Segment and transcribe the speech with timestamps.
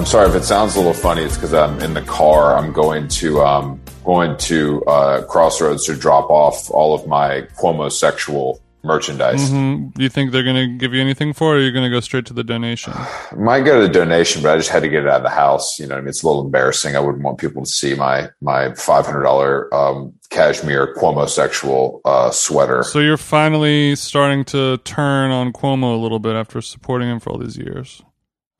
[0.00, 1.22] I'm sorry if it sounds a little funny.
[1.24, 2.56] It's because I'm in the car.
[2.56, 7.92] I'm going to um, going to uh, Crossroads to drop off all of my Cuomo
[7.92, 9.50] sexual merchandise.
[9.50, 10.00] Mm-hmm.
[10.00, 11.90] You think they're going to give you anything for it, or are you going to
[11.90, 12.94] go straight to the donation?
[13.36, 15.28] Might go to the donation, but I just had to get it out of the
[15.28, 15.78] house.
[15.78, 16.96] You know, I mean, it's a little embarrassing.
[16.96, 22.00] I wouldn't want people to see my my five hundred dollar um, cashmere Cuomo sexual
[22.06, 22.84] uh, sweater.
[22.84, 27.28] So you're finally starting to turn on Cuomo a little bit after supporting him for
[27.28, 28.02] all these years.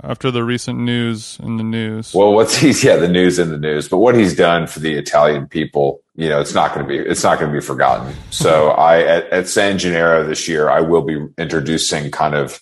[0.02, 2.14] After the recent news in the news.
[2.14, 4.94] Well, what's he's yeah, the news in the news, but what he's done for the
[4.94, 8.14] Italian people, you know, it's not going to be it's not going to be forgotten.
[8.30, 12.60] So I at, at San Gennaro this year, I will be introducing kind of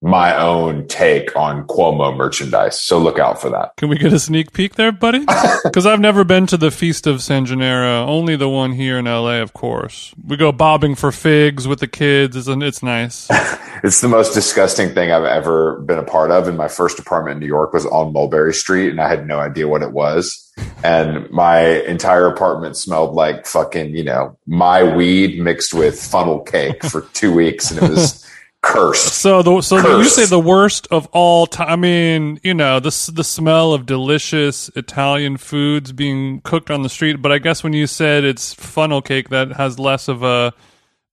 [0.00, 2.78] my own take on Cuomo merchandise.
[2.78, 3.74] So look out for that.
[3.76, 5.24] Can we get a sneak peek there, buddy?
[5.64, 9.04] Because I've never been to the Feast of San Gennaro, only the one here in
[9.04, 10.14] LA, of course.
[10.24, 12.36] We go bobbing for figs with the kids.
[12.36, 13.26] It's, it's nice.
[13.84, 16.48] it's the most disgusting thing I've ever been a part of.
[16.48, 19.40] And my first apartment in New York was on Mulberry Street, and I had no
[19.40, 20.50] idea what it was.
[20.82, 26.84] And my entire apartment smelled like fucking, you know, my weed mixed with funnel cake
[26.84, 27.70] for two weeks.
[27.70, 28.24] And it was
[28.62, 29.14] cursed.
[29.14, 31.68] So the so the, you say the worst of all time.
[31.68, 36.88] I mean, you know, the the smell of delicious Italian foods being cooked on the
[36.88, 37.22] street.
[37.22, 40.52] But I guess when you said it's funnel cake, that has less of a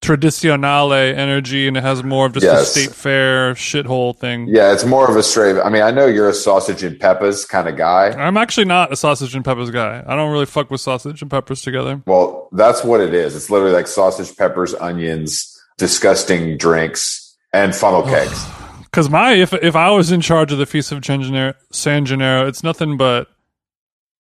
[0.02, 2.62] tradizionale energy and it has more of just yes.
[2.62, 4.48] a state fair shithole thing.
[4.48, 5.58] Yeah, it's more of a straight.
[5.58, 8.12] I mean, I know you're a sausage and peppers kind of guy.
[8.12, 10.04] I'm actually not a sausage and peppers guy.
[10.06, 12.04] I don't really fuck with sausage and peppers together.
[12.06, 13.36] Well, that's what it is.
[13.36, 18.46] It's literally like sausage, peppers, onions, disgusting drinks and funnel cakes.
[18.84, 22.64] Because my if if I was in charge of the feast of San Gennaro, it's
[22.64, 23.28] nothing but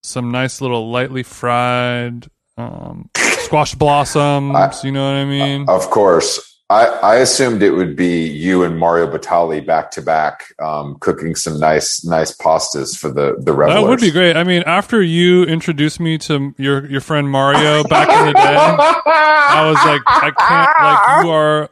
[0.03, 4.55] some nice little lightly fried um, squash blossoms.
[4.55, 5.67] I, you know what I mean?
[5.67, 6.51] Of course.
[6.67, 11.35] I, I assumed it would be you and Mario Batali back to back, um, cooking
[11.35, 13.83] some nice, nice pastas for the the revelers.
[13.83, 14.35] That would be great.
[14.35, 18.55] I mean, after you introduced me to your your friend Mario back in the day,
[18.57, 20.81] I was like, I can't.
[20.81, 21.69] Like, you are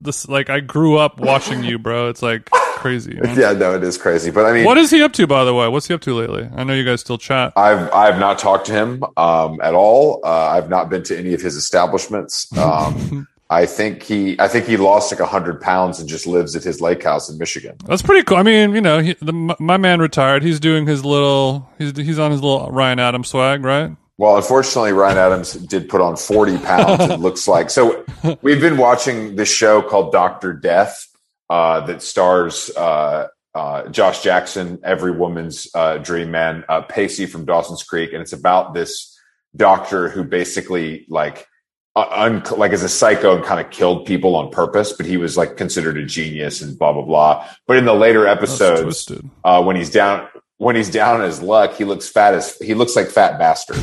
[0.00, 2.08] this like I grew up watching you, bro.
[2.08, 3.14] It's like crazy.
[3.14, 3.38] Man.
[3.38, 4.30] yeah, no, it is crazy.
[4.30, 5.68] But I mean, what is he up to, by the way?
[5.68, 6.48] What's he up to lately?
[6.54, 7.52] I know you guys still chat.
[7.56, 10.20] I've I've not talked to him um, at all.
[10.24, 12.56] Uh, I've not been to any of his establishments.
[12.56, 16.62] Um, I think he I think he lost like hundred pounds and just lives at
[16.62, 17.76] his lake house in Michigan.
[17.86, 18.36] That's pretty cool.
[18.36, 20.42] I mean, you know, he, the, my man retired.
[20.42, 21.68] He's doing his little.
[21.78, 23.92] He's he's on his little Ryan Adams swag, right?
[24.18, 27.70] Well, unfortunately, Ryan Adams did put on 40 pounds, it looks like.
[27.70, 28.04] So
[28.42, 30.52] we've been watching this show called Dr.
[30.52, 31.06] Death
[31.48, 37.44] uh, that stars uh, uh, Josh Jackson, every woman's uh, dream man, uh, Pacey from
[37.44, 38.12] Dawson's Creek.
[38.12, 39.16] And it's about this
[39.54, 41.46] doctor who basically, like,
[41.94, 45.36] un- like as a psycho and kind of killed people on purpose, but he was
[45.36, 47.48] like considered a genius and blah, blah, blah.
[47.68, 49.10] But in the later episodes,
[49.44, 52.94] uh, when he's down, when he's down his luck, he looks fat as he looks
[52.94, 53.78] like fat bastard.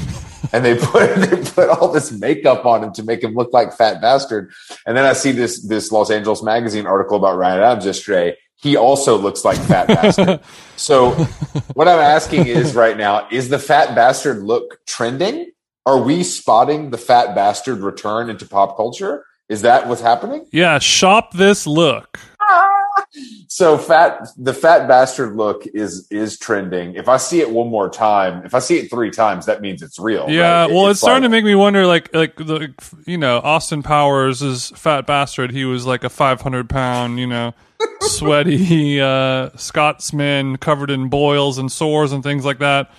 [0.53, 3.74] and they put they put all this makeup on him to make him look like
[3.74, 4.52] fat bastard.
[4.85, 8.38] And then I see this this Los Angeles magazine article about Ryan Adams yesterday.
[8.58, 10.40] He also looks like fat bastard.
[10.75, 11.12] so
[11.74, 15.52] what I'm asking is right now, is the fat bastard look trending?
[15.85, 19.25] Are we spotting the fat bastard return into pop culture?
[19.50, 20.47] Is that what's happening?
[20.52, 22.18] Yeah, shop this look
[23.48, 26.96] so fat the fat bastard look is is trending.
[26.96, 29.81] If i see it one more time if i see it three times that means
[29.81, 30.72] it's real yeah right?
[30.72, 32.74] well it's, it's starting like, to make me wonder like like the
[33.06, 35.52] you know austin powers is fat bastard.
[35.52, 37.53] He was like a 500 pound you know
[38.02, 42.92] sweaty uh scotsman covered in boils and sores and things like that.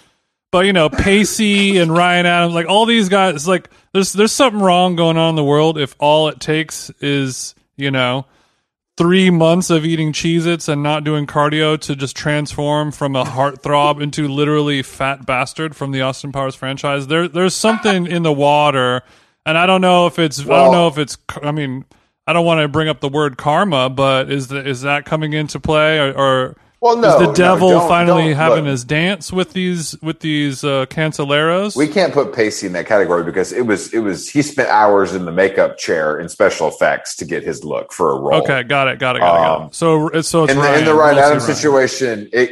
[0.52, 4.60] But you know pacey and ryan adams like all these guys like there's there's something
[4.60, 8.26] wrong going on in the world if all it takes is you know
[8.96, 13.24] three months of eating Cheez Its and not doing cardio to just transform from a
[13.24, 17.06] heartthrob into literally fat bastard from the Austin Powers franchise.
[17.06, 19.02] There, there's something in the water,
[19.44, 20.44] and I don't know if it's.
[20.44, 21.18] Well, I don't know if it's.
[21.42, 21.84] I mean,
[22.26, 25.32] I don't want to bring up the word karma, but is the, is that coming
[25.32, 26.56] into play or, or
[26.86, 30.00] well, no, is the devil no, don't, finally don't, having look, his dance with these
[30.02, 31.76] with these uh, canceleros?
[31.76, 35.14] We can't put Pacey in that category because it was it was he spent hours
[35.14, 38.42] in the makeup chair in special effects to get his look for a role.
[38.42, 39.20] Okay, got it, got it, got it.
[39.20, 39.64] Got it.
[39.64, 41.54] Um, so it's so it's in, Ryan, the, in the Ryan Adams Ryan.
[41.54, 42.50] situation, it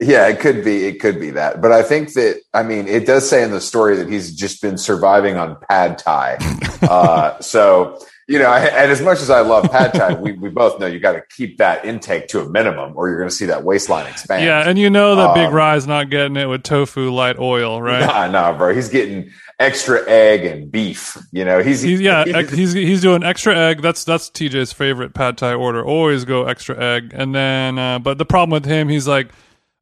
[0.00, 3.06] yeah, it could be it could be that, but I think that I mean it
[3.06, 6.36] does say in the story that he's just been surviving on pad thai,
[6.82, 10.80] uh, so you know, and as much as I love pad thai, we, we both
[10.80, 13.46] know you got to keep that intake to a minimum, or you're going to see
[13.46, 14.44] that waistline expand.
[14.44, 17.80] Yeah, and you know that um, Big Rye's not getting it with tofu light oil,
[17.80, 18.00] right?
[18.00, 18.74] Nah, nah, bro.
[18.74, 19.30] He's getting
[19.60, 21.16] extra egg and beef.
[21.30, 23.80] You know, he's, he's yeah, he's, he's he's doing extra egg.
[23.80, 25.84] That's that's TJ's favorite pad thai order.
[25.84, 29.28] Always go extra egg, and then uh, but the problem with him, he's like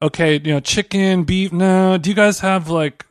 [0.03, 1.53] okay, you know, chicken, beef.
[1.53, 3.07] No, do you guys have like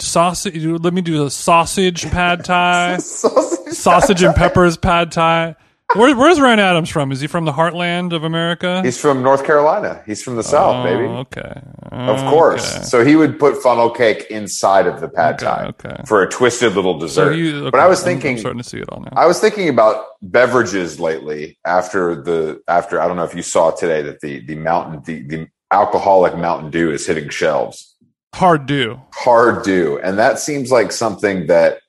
[0.00, 0.64] sausage?
[0.64, 5.56] Let me do a sausage pad thai, Sausage, sausage and peppers pad thai.
[5.94, 7.12] Where, where's Ryan Adams from?
[7.12, 8.82] Is he from the heartland of America?
[8.82, 10.02] He's from North Carolina.
[10.04, 11.04] He's from the South, oh, baby.
[11.04, 11.60] Okay,
[11.92, 12.90] Of course.
[12.90, 16.02] So he would put funnel cake inside of the pad Okay, thai okay.
[16.04, 17.32] for a twisted little So dessert.
[17.36, 19.10] he- okay, but I was I'm- I'm thinking, starting to see it all now.
[19.16, 23.70] I was thinking about beverages lately after the after I don't know if you saw
[23.70, 27.94] today that the the mountain the, the alcoholic Mountain Dew is hitting shelves.
[28.36, 29.00] Hard do.
[29.14, 31.80] Hard do and that seems like something that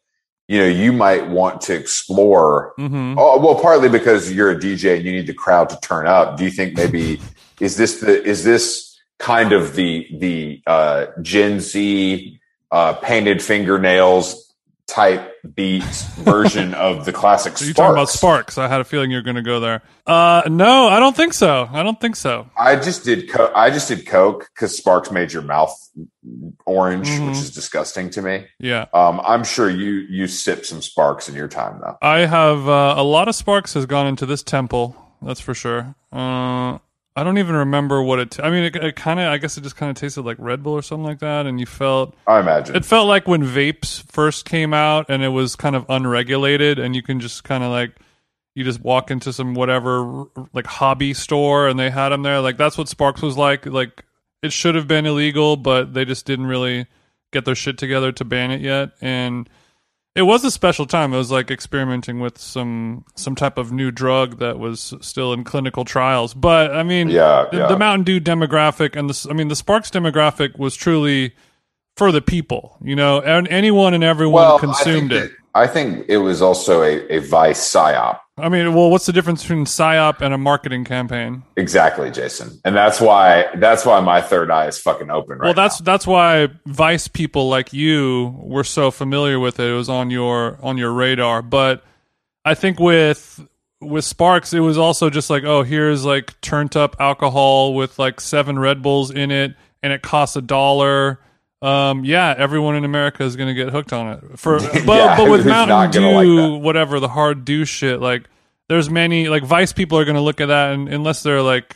[0.47, 2.73] you know you might want to explore.
[2.77, 6.07] hmm Oh, well, partly because you're a DJ and you need the crowd to turn
[6.07, 6.38] up.
[6.38, 7.19] Do you think maybe
[7.59, 12.39] is this the is this kind of the the uh, Gen Z
[12.71, 14.46] uh, painted fingernails
[14.87, 18.57] type beat version of the classic So you're talking about Sparks?
[18.57, 19.81] I had a feeling you're going to go there.
[20.05, 21.67] Uh, no, I don't think so.
[21.71, 22.49] I don't think so.
[22.57, 25.75] I just did co- I just did Coke because Sparks made your mouth
[26.65, 27.27] orange, Mhm.
[27.27, 28.45] which is disgusting to me.
[28.59, 28.85] Yeah.
[28.93, 31.97] Um, I'm sure you you sip some Sparks in your time though.
[32.01, 34.95] I have uh, a lot of sparks has gone into this temple.
[35.21, 35.95] That's for sure.
[36.13, 36.77] Uh,
[37.17, 38.39] I don't even remember what it.
[38.39, 39.25] I mean, it, it kind of.
[39.25, 41.47] I guess it just kind of tasted like Red Bull or something like that.
[41.47, 42.75] And you felt I imagine.
[42.75, 46.95] it felt like when vapes first came out, and it was kind of unregulated, and
[46.95, 47.95] you can just kind of like
[48.53, 52.39] you just walk into some whatever like hobby store, and they had them there.
[52.39, 53.65] Like that's what Sparks was like.
[53.65, 54.05] Like
[54.43, 56.85] it should have been illegal, but they just didn't really
[57.33, 59.49] get their shit together to ban it yet, and
[60.17, 61.13] it was a special time.
[61.13, 65.43] It was like experimenting with some some type of new drug that was still in
[65.43, 66.33] clinical trials.
[66.33, 67.67] But I mean, Yeah, the, yeah.
[67.67, 71.33] the Mountain Dew demographic and the I mean the Sparks demographic was truly
[71.95, 72.77] for the people.
[72.81, 75.19] You know, and anyone and everyone well, consumed I it.
[75.19, 78.19] that- I think it was also a, a vice psyop.
[78.39, 81.41] I mean, well, what's the difference between psyop and a marketing campaign?
[81.55, 82.59] Exactly, Jason.
[82.63, 86.05] And that's why that's why my third eye is fucking open right well, that's that's
[86.05, 89.71] why Vice people like you were so familiar with it.
[89.71, 91.41] It was on your on your radar.
[91.41, 91.83] But
[92.45, 93.43] I think with
[93.81, 98.21] with Sparks, it was also just like, oh, here's like turned up alcohol with like
[98.21, 101.19] seven Red Bulls in it, and it costs a dollar.
[101.62, 104.39] Um, yeah, everyone in America is going to get hooked on it.
[104.39, 108.30] For but Yeah, but with Mountain gonna like Dew, whatever the hard do shit, like
[108.69, 111.75] there's many like Vice people are going to look at that, and unless they're like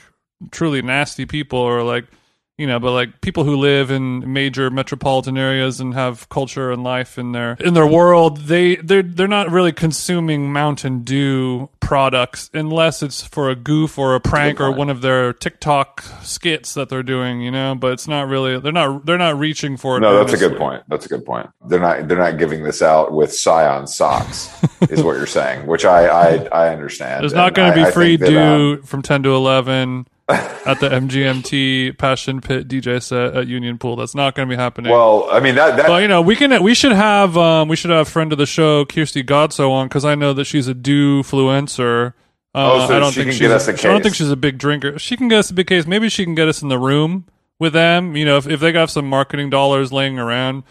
[0.51, 2.06] truly nasty people or like
[2.61, 6.83] you know but like people who live in major metropolitan areas and have culture and
[6.83, 12.51] life in their in their world they they're they're not really consuming mountain dew products
[12.53, 16.87] unless it's for a goof or a prank or one of their tiktok skits that
[16.87, 20.01] they're doing you know but it's not really they're not they're not reaching for it
[20.01, 20.83] No, that's a good point.
[20.87, 21.49] That's a good point.
[21.67, 24.49] They're not they're not giving this out with Scion socks,
[24.89, 27.23] is what you're saying, which I I, I understand.
[27.23, 30.79] There's not going to be I free that, um, dew from 10 to 11 at
[30.79, 33.95] the MGMT Passion Pit DJ set at Union Pool.
[33.95, 34.91] That's not going to be happening.
[34.91, 37.75] well, I mean that that Well, you know, we can we should have um we
[37.75, 40.73] should have friend of the show Kirsty Godso on because I know that she's a
[40.73, 42.13] do fluencer.
[42.53, 43.85] Uh, Oh, so I don't she think can she's get us a case.
[43.85, 45.00] I don't think she's a big drinker.
[45.00, 45.88] She can get us a big case.
[45.88, 47.25] Maybe she can get us in the room
[47.59, 48.15] with them.
[48.15, 50.63] You know, if if they got some marketing dollars laying around,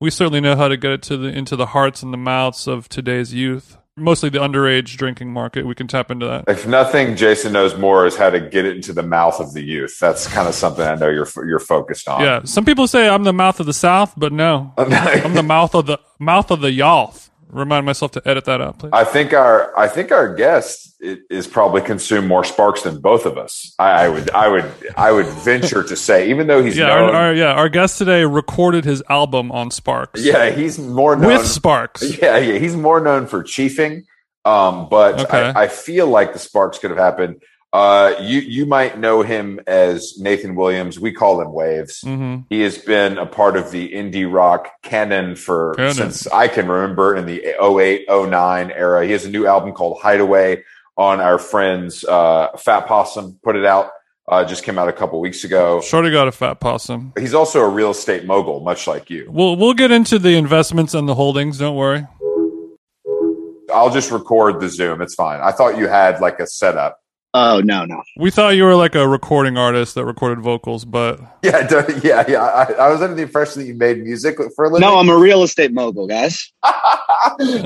[0.00, 2.66] we certainly know how to get it to the into the hearts and the mouths
[2.66, 3.77] of today's youth.
[3.98, 5.66] Mostly the underage drinking market.
[5.66, 6.44] We can tap into that.
[6.48, 9.62] if nothing, Jason knows more is how to get it into the mouth of the
[9.62, 9.98] youth.
[9.98, 12.20] That's kind of something I know you're you're focused on.
[12.22, 15.74] Yeah, some people say I'm the mouth of the South, but no, I'm the mouth
[15.74, 17.14] of the mouth of the Y'all.
[17.50, 18.90] Remind myself to edit that out, please.
[18.92, 23.38] I think our I think our guest is probably consumed more sparks than both of
[23.38, 23.74] us.
[23.78, 27.14] I, I would I would I would venture to say, even though he's Yeah, known,
[27.14, 27.52] our, our, yeah.
[27.52, 30.22] Our guest today recorded his album on Sparks.
[30.22, 32.02] yeah, he's more known with Sparks.
[32.20, 34.02] Yeah, yeah, he's more known for chiefing.
[34.44, 35.38] Um, but Okay.
[35.54, 37.42] I, I feel like the sparks could have happened.
[37.72, 40.98] Uh, you you might know him as Nathan Williams.
[40.98, 42.00] We call him Wavves.
[42.02, 46.66] hmm He has been a part of the indie rock canon for since I can
[46.68, 49.04] remember in the 08, 09 era.
[49.04, 50.64] He has a new album called Hideaway
[50.96, 53.90] on our friends uh, Fat Possum put it out.
[54.26, 55.80] Uh, just came out a couple weeks ago.
[55.80, 57.14] Shorty got a fat possum.
[57.18, 59.26] He's also a real estate mogul, much like you.
[59.30, 61.58] We'll we'll get into the investments and the holdings.
[61.58, 62.06] Don't worry.
[63.74, 65.02] I'll just record the Zoom.
[65.02, 65.40] It's fine.
[65.40, 66.98] I thought you had like a setup.
[67.34, 68.02] Oh no, no.
[68.16, 72.24] We thought you were like a recording artist that recorded vocals, but Yeah, d- yeah,
[72.26, 72.42] yeah.
[72.42, 74.80] I, I was under the impression that you made music for a living.
[74.80, 76.50] No, I'm a real estate mogul, guys.
[76.62, 76.72] All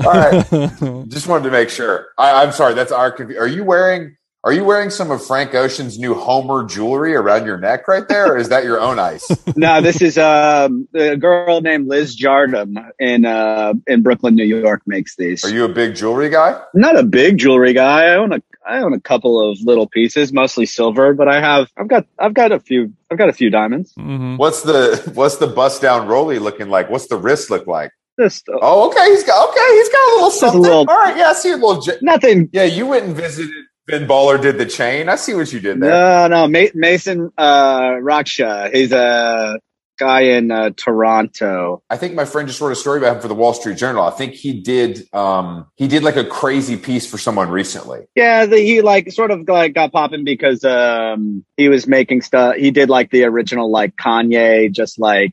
[0.03, 0.45] right.
[1.07, 2.07] Just wanted to make sure.
[2.17, 2.73] I, I'm sorry.
[2.73, 3.11] That's our.
[3.11, 4.17] confu- Are you wearing?
[4.45, 8.33] Are you wearing some of Frank Ocean's new Homer jewelry around your neck right there,
[8.33, 9.25] or is that your own ice?
[9.55, 14.81] no, this is um, a girl named Liz Jardum in uh, in Brooklyn, New York,
[14.85, 15.45] makes these.
[15.45, 16.61] Are you a big jewelry guy?
[16.73, 18.03] Not a big jewelry guy.
[18.07, 21.71] I own a I own a couple of little pieces, mostly silver, but I have
[21.77, 23.93] I've got I've got a few I've got a few diamonds.
[23.93, 26.89] hmm What's the what's the bust down rolly looking like?
[26.89, 27.91] What's the wrist look like?
[28.19, 29.05] Just Oh, okay.
[29.09, 29.67] He's got okay.
[29.75, 30.61] He's got a little a something.
[30.61, 31.15] little- All right.
[31.15, 31.81] Yeah, I see a little.
[31.81, 32.49] J- nothing.
[32.51, 33.51] yeah, you went and visited
[33.87, 34.41] Ben Baller.
[34.41, 35.09] Did the chain?
[35.09, 35.89] I see what you did there.
[35.89, 38.73] No, no, Ma- Mason uh, Raksha.
[38.73, 39.59] He's a
[39.97, 41.83] guy in uh, Toronto.
[41.89, 44.03] I think my friend just wrote a story about him for the Wall Street Journal.
[44.03, 45.07] I think he did.
[45.13, 48.01] Um, he did like a crazy piece for someone recently.
[48.15, 52.55] Yeah, the, he like sort of like got popping because um he was making stuff.
[52.55, 55.31] He did like the original like Kanye, just like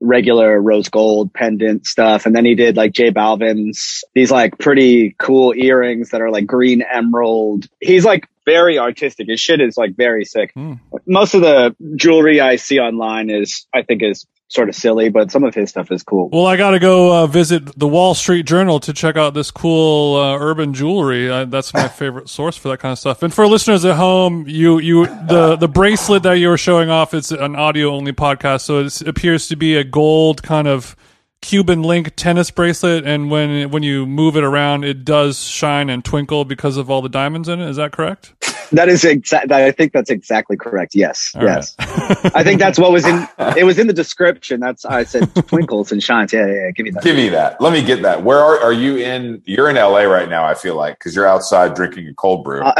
[0.00, 5.14] regular rose gold pendant stuff, and then he did like J Balvin's these like pretty
[5.18, 7.66] cool earrings that are like green emerald.
[7.80, 9.28] He's like very artistic.
[9.28, 10.52] His shit is like very sick.
[10.54, 10.74] Hmm.
[11.06, 15.30] Most of the jewelry I see online is I think is sort of silly, but
[15.30, 16.28] some of his stuff is cool.
[16.30, 19.50] Well, I got to go uh, visit the Wall Street Journal to check out this
[19.50, 21.30] cool uh, urban jewelry.
[21.30, 23.22] Uh, that's my favorite source for that kind of stuff.
[23.22, 27.14] And for listeners at home, you you the the bracelet that you were showing off.
[27.14, 30.96] It's an audio only podcast, so it appears to be a gold kind of
[31.40, 33.06] Cuban link tennis bracelet.
[33.06, 37.02] And when when you move it around, it does shine and twinkle because of all
[37.02, 37.68] the diamonds in it.
[37.68, 38.34] Is that correct?
[38.72, 39.50] That is exact.
[39.52, 40.94] I think that's exactly correct.
[40.94, 41.74] Yes, All yes.
[41.78, 43.26] I think that's what was in.
[43.56, 44.60] It was in the description.
[44.60, 46.32] That's I said twinkles and shines.
[46.32, 46.52] Yeah, yeah.
[46.64, 47.02] yeah give me that.
[47.02, 47.60] Give me that.
[47.60, 48.22] Let me get that.
[48.22, 49.42] Where are are you in?
[49.46, 50.44] You're in LA right now.
[50.44, 52.74] I feel like because you're outside drinking a cold brew, Uh,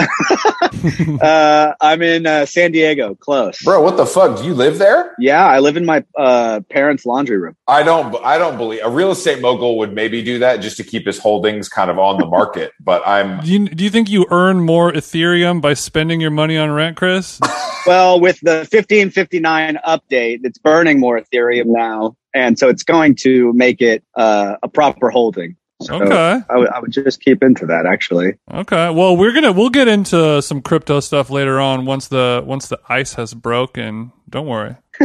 [1.23, 3.63] uh, I'm in uh, San Diego, close.
[3.63, 3.81] bro.
[3.83, 4.39] What the fuck?
[4.39, 5.15] Do you live there?
[5.19, 7.57] Yeah, I live in my uh, parents' laundry room.
[7.67, 8.15] I don't.
[8.25, 11.19] I don't believe a real estate mogul would maybe do that just to keep his
[11.19, 12.73] holdings kind of on the market.
[12.81, 16.57] but I'm Do you, do you think you earn more Ethereum by spending your money
[16.57, 17.41] on rent, Chris?
[17.87, 23.51] Well, with the 1559 update, it's burning more Ethereum now, and so it's going to
[23.55, 25.57] make it uh, a proper holding.
[25.81, 26.41] So Okay.
[26.51, 27.87] I would- just keep into that.
[27.87, 28.91] Actually, Okay.
[28.91, 32.79] Well, we're gonna we'll get into some crypto stuff later on once the once the
[32.91, 34.13] ice has broken.
[34.29, 34.77] Don't worry.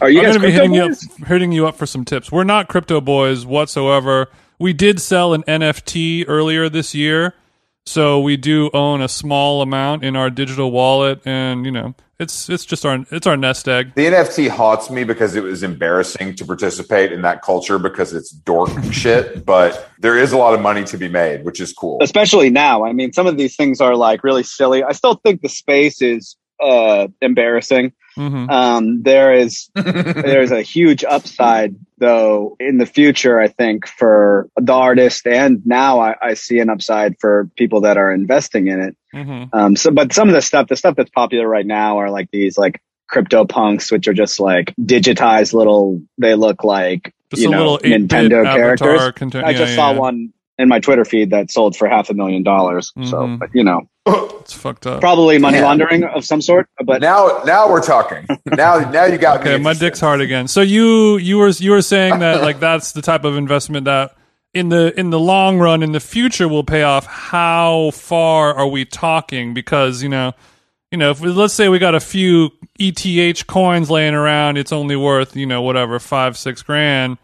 [0.00, 2.32] are you gonna be crypto hitting you up hitting you up for some tips.
[2.32, 4.30] We're not crypto boys whatsoever.
[4.58, 7.34] We did sell an NFT earlier this year,
[7.90, 12.48] so we do own a small amount in our digital wallet, and you know, it's
[12.48, 13.94] it's just our it's our nest egg.
[13.96, 18.30] the NFT haunts me because it was embarrassing to participate in that culture because it's
[18.30, 19.44] dork shit.
[19.44, 21.98] But there is a lot of money to be made, which is cool.
[22.00, 22.84] especially now.
[22.84, 24.84] I mean, some of these things are like really silly.
[24.84, 27.92] I still think the space is uh, embarrassing.
[28.16, 33.38] Hmm Um, there is there's a huge upside though in the future.
[33.38, 37.96] I think for the artist, and now I, I see an upside for people that
[37.96, 38.96] are investing in it.
[39.12, 42.10] hmm Um, so, but some of the stuff, the stuff that's popular right now, are
[42.10, 46.00] like these like crypto punks, which are just like digitized little.
[46.18, 49.12] They look like Just you know Nintendo characters.
[49.12, 49.98] content- I just yeah, saw yeah.
[49.98, 52.92] one in my Twitter feed that sold for half a million dollars.
[53.04, 53.38] So, Mhm.
[53.38, 53.88] but you know,
[54.40, 55.00] It's fucked up.
[55.00, 55.64] probably money Yeah.
[55.64, 56.68] laundering of some sort.
[56.84, 58.26] But now, now we're talking.
[58.46, 60.48] Now, now you got me Okay, my dick's hard again.
[60.48, 64.12] So you you were you were saying that like that's the type of investment that
[64.52, 67.06] in the in the long run in the future will pay off.
[67.06, 69.54] How far are we talking?
[69.54, 70.32] Because you know,
[70.90, 72.50] you know, if we, let's say we got a few
[72.80, 77.16] ETH coins laying around, it's only worth you know whatever five six grand.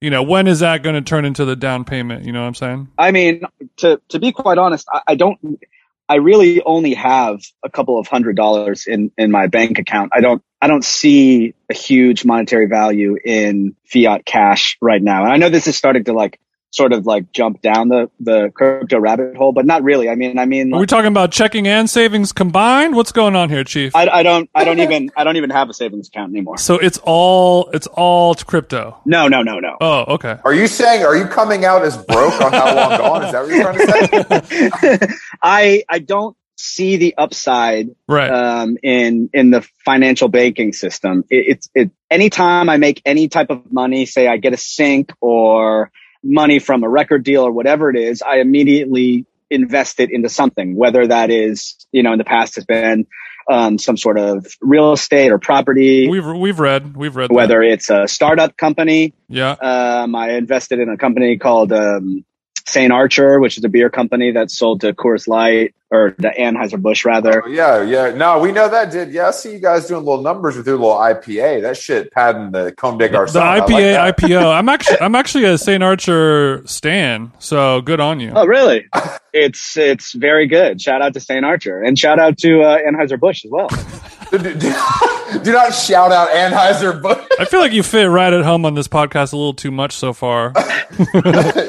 [0.00, 2.24] You know, when is that going to turn into the down payment?
[2.24, 2.88] You know what I'm saying?
[2.96, 3.42] I mean,
[3.78, 5.60] to to be quite honest, I, I don't.
[6.08, 10.12] I really only have a couple of hundred dollars in in my bank account.
[10.14, 10.42] I don't.
[10.60, 15.24] I don't see a huge monetary value in fiat cash right now.
[15.24, 16.40] And I know this is starting to like
[16.72, 20.08] sort of like jump down the the crypto rabbit hole, but not really.
[20.08, 22.94] I mean, I mean, Are we talking about checking and savings combined?
[22.94, 23.94] What's going on here, Chief?
[23.94, 24.48] I, I don't.
[24.54, 25.10] I don't even.
[25.16, 26.58] I don't even have a savings account anymore.
[26.58, 29.00] so it's all it's all crypto.
[29.04, 29.76] No, no, no, no.
[29.80, 30.38] Oh, okay.
[30.44, 31.04] Are you saying?
[31.04, 33.24] Are you coming out as broke on how long gone?
[33.24, 35.14] Is that what you're trying to say?
[35.42, 38.30] I I don't see the upside Right.
[38.30, 41.24] um, in in the financial banking system.
[41.30, 45.12] It, it's it anytime I make any type of money, say I get a sync
[45.20, 45.90] or
[46.22, 50.76] money from a record deal or whatever it is, I immediately invest it into something.
[50.76, 53.06] Whether that is you know in the past has been
[53.50, 56.08] um, some sort of real estate or property.
[56.08, 57.34] We've we've read we've read that.
[57.34, 62.24] whether it's a startup company, yeah um, I invested in a company called um,
[62.70, 62.92] St.
[62.92, 67.04] Archer, which is a beer company that sold to Coors Light or the Anheuser Busch
[67.04, 67.44] rather.
[67.44, 68.14] Oh, yeah, yeah.
[68.14, 69.10] No, we know that did.
[69.10, 71.62] Yeah, I see you guys doing little numbers with your little IPA.
[71.62, 73.32] That shit padding the Comme des Garçons.
[73.32, 74.14] The I like IPA.
[74.14, 74.54] IPO.
[74.58, 75.82] I'm actually, I'm actually a St.
[75.82, 77.32] Archer stan.
[77.38, 78.32] So good on you.
[78.34, 78.88] Oh, really?
[79.32, 80.80] it's it's very good.
[80.80, 81.44] Shout out to St.
[81.44, 83.68] Archer and shout out to uh, Anheuser Busch as well.
[85.42, 87.26] do, not shout out Anheuser Busch.
[87.38, 89.96] I feel like you fit right at home on this podcast a little too much
[89.96, 90.52] so far.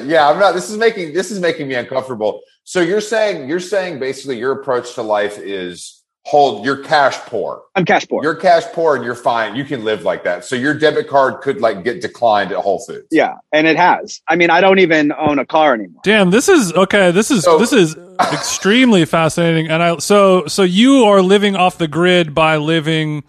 [0.05, 0.53] yeah, I'm not.
[0.53, 2.41] This is making this is making me uncomfortable.
[2.63, 7.63] So you're saying you're saying basically your approach to life is hold you're cash poor.
[7.75, 8.21] I'm cash poor.
[8.23, 9.55] You're cash poor and you're fine.
[9.55, 10.45] You can live like that.
[10.45, 13.07] So your debit card could like get declined at Whole Foods.
[13.11, 14.21] yeah, and it has.
[14.27, 16.01] I mean, I don't even own a car anymore.
[16.03, 17.11] Damn, this is okay.
[17.11, 17.95] This is So- this is
[18.31, 19.69] extremely fascinating.
[19.69, 23.23] And I so so you are living off the grid by living.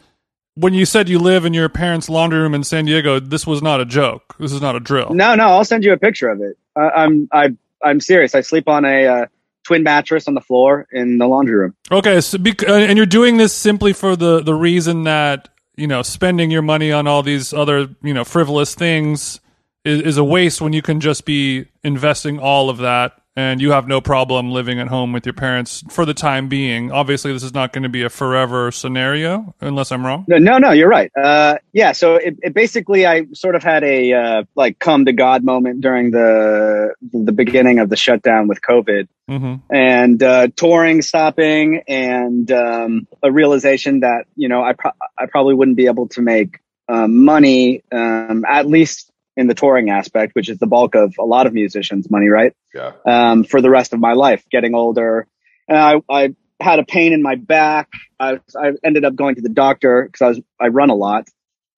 [0.55, 3.63] When you said you live in your parents' laundry room in San Diego, this was
[3.63, 4.37] not a joke.
[4.39, 5.15] This is not a drill.
[5.15, 6.59] No, no, I'll send you a picture of it.
[6.77, 8.35] Uh, I'm I I'm serious.
[8.35, 9.27] I sleep on a uh,
[9.65, 11.75] twin mattress on the floor in the laundry room.
[11.91, 16.03] Okay, so uh, and you're doing this simply for the the reason that you know
[16.03, 19.41] spending your money on all these other you know frivolous things
[19.85, 23.71] is, is a waste when you can just be investing all of that and you
[23.71, 26.93] have no problem living at home with your parents for the time being.
[26.93, 30.25] Obviously, this is not going to be a forever scenario, unless I'm wrong.
[30.29, 31.11] No, no, no you're right.
[31.17, 35.13] Uh, yeah, so it, it basically, I sort of had a uh, like come to
[35.13, 41.01] God moment during the the beginning of the shutdown with COVID, hmm and uh, touring
[41.01, 46.09] stopping, and um, a realization that you know I pro- I probably wouldn't be able
[46.09, 46.59] to make
[46.89, 51.25] um, money um, at least in the touring aspect, which is the bulk of a
[51.25, 52.55] lot of musicians' money, right?
[52.75, 52.93] Yeah.
[53.07, 55.27] um, for the rest of my life, getting older.
[55.69, 57.89] And I, I had a pain in my back.
[58.21, 61.29] I, I ended up going to the doctor because I was I run a lot,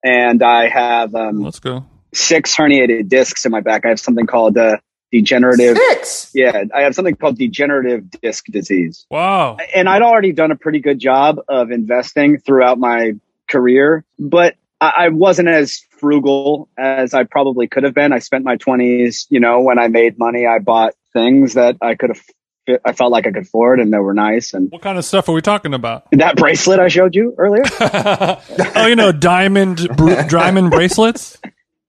[0.03, 1.85] and I have um, Let's go.
[2.13, 3.85] six herniated discs in my back.
[3.85, 4.77] I have something called uh,
[5.11, 5.77] degenerative.
[5.77, 6.31] Six.
[6.33, 9.05] Yeah, I have something called degenerative disc disease.
[9.09, 9.57] Wow.
[9.73, 13.13] And I'd already done a pretty good job of investing throughout my
[13.47, 18.13] career, but I, I wasn't as frugal as I probably could have been.
[18.13, 21.95] I spent my twenties, you know, when I made money, I bought things that I
[21.95, 24.53] could have, I felt like I could afford and they were nice.
[24.53, 26.07] And What kind of stuff are we talking about?
[26.11, 31.37] that bracelet I showed you earlier, oh, you know, diamond br- diamond bracelets.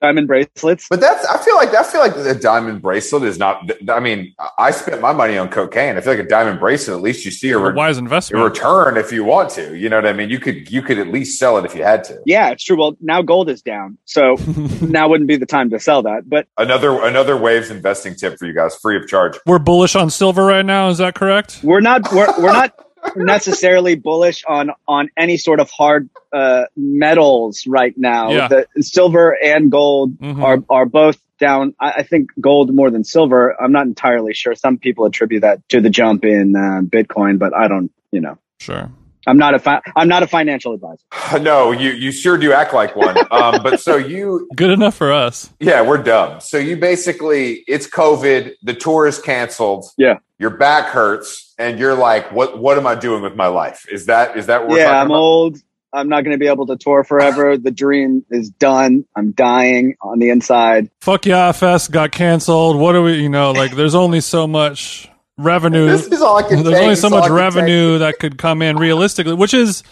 [0.03, 0.87] Diamond bracelets.
[0.91, 3.71] But that's I feel like I feel like the diamond bracelet is not.
[3.89, 5.97] I mean, I spent my money on cocaine.
[5.97, 6.97] I feel like a diamond bracelet.
[6.99, 8.45] At least you see a, A re- wise a investment.
[8.45, 9.77] return if you want to.
[9.77, 10.29] You know what I mean?
[10.29, 12.19] You could you could at least sell it if you had to.
[12.27, 12.77] Yeah, it's true.
[12.77, 13.97] Well, now gold is down.
[14.05, 14.37] So
[14.83, 16.29] now wouldn't be the time to sell that.
[16.29, 19.39] But Another another Wavves investing tip for you guys, free of charge.
[19.47, 20.89] We're bullish on silver right now.
[20.91, 21.61] Is that correct?
[21.63, 22.75] we're not we're, we're not
[23.15, 28.31] necessarily bullish on on any sort of hard uh, metals right now.
[28.31, 28.49] Yeah.
[28.49, 30.43] The silver and gold Mhm.
[30.43, 31.75] are are both down.
[31.81, 33.55] I, I think gold more than silver.
[33.61, 34.55] I'm not entirely sure.
[34.55, 37.91] Some people attribute that to the jump in uh, Bitcoin, but I don't.
[38.13, 38.91] You know, Sure.
[39.27, 41.03] I'm not a fi- I'm not a financial advisor.
[41.43, 43.17] No, you you sure do act like one.
[43.31, 45.51] Um, but so you, Good enough for us.
[45.61, 46.41] yeah, we're dumb.
[46.41, 48.53] So you basically, it's COVID.
[48.63, 49.87] The tour is canceled.
[49.99, 50.19] Yeah.
[50.39, 53.87] your back hurts, and you're like, what What am I doing with my life?
[53.91, 55.17] Is that is that what we're yeah, I'm about?
[55.17, 55.59] old.
[55.93, 57.57] I'm not going to be able to tour forever.
[57.57, 59.05] The dream is done.
[59.17, 60.91] I'm dying on the inside.
[61.01, 62.77] Fuck yeah, fest got canceled.
[62.79, 63.15] What do we?
[63.15, 65.09] You know, like there's only so much
[65.39, 65.87] revenue.
[65.87, 66.63] This is all I can.
[66.63, 66.83] There's take.
[66.83, 67.33] only so much take.
[67.33, 69.83] revenue that could come in realistically, which is,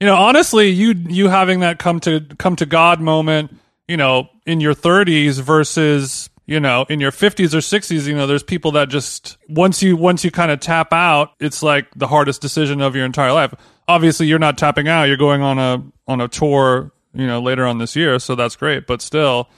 [0.00, 3.56] you know, honestly, you you having that come to come to God moment,
[3.88, 8.26] you know, in your 30s versus you know in your 50s or 60s you know
[8.26, 12.08] there's people that just once you once you kind of tap out it's like the
[12.08, 13.54] hardest decision of your entire life
[13.86, 17.64] obviously you're not tapping out you're going on a on a tour you know later
[17.64, 19.48] on this year so that's great but still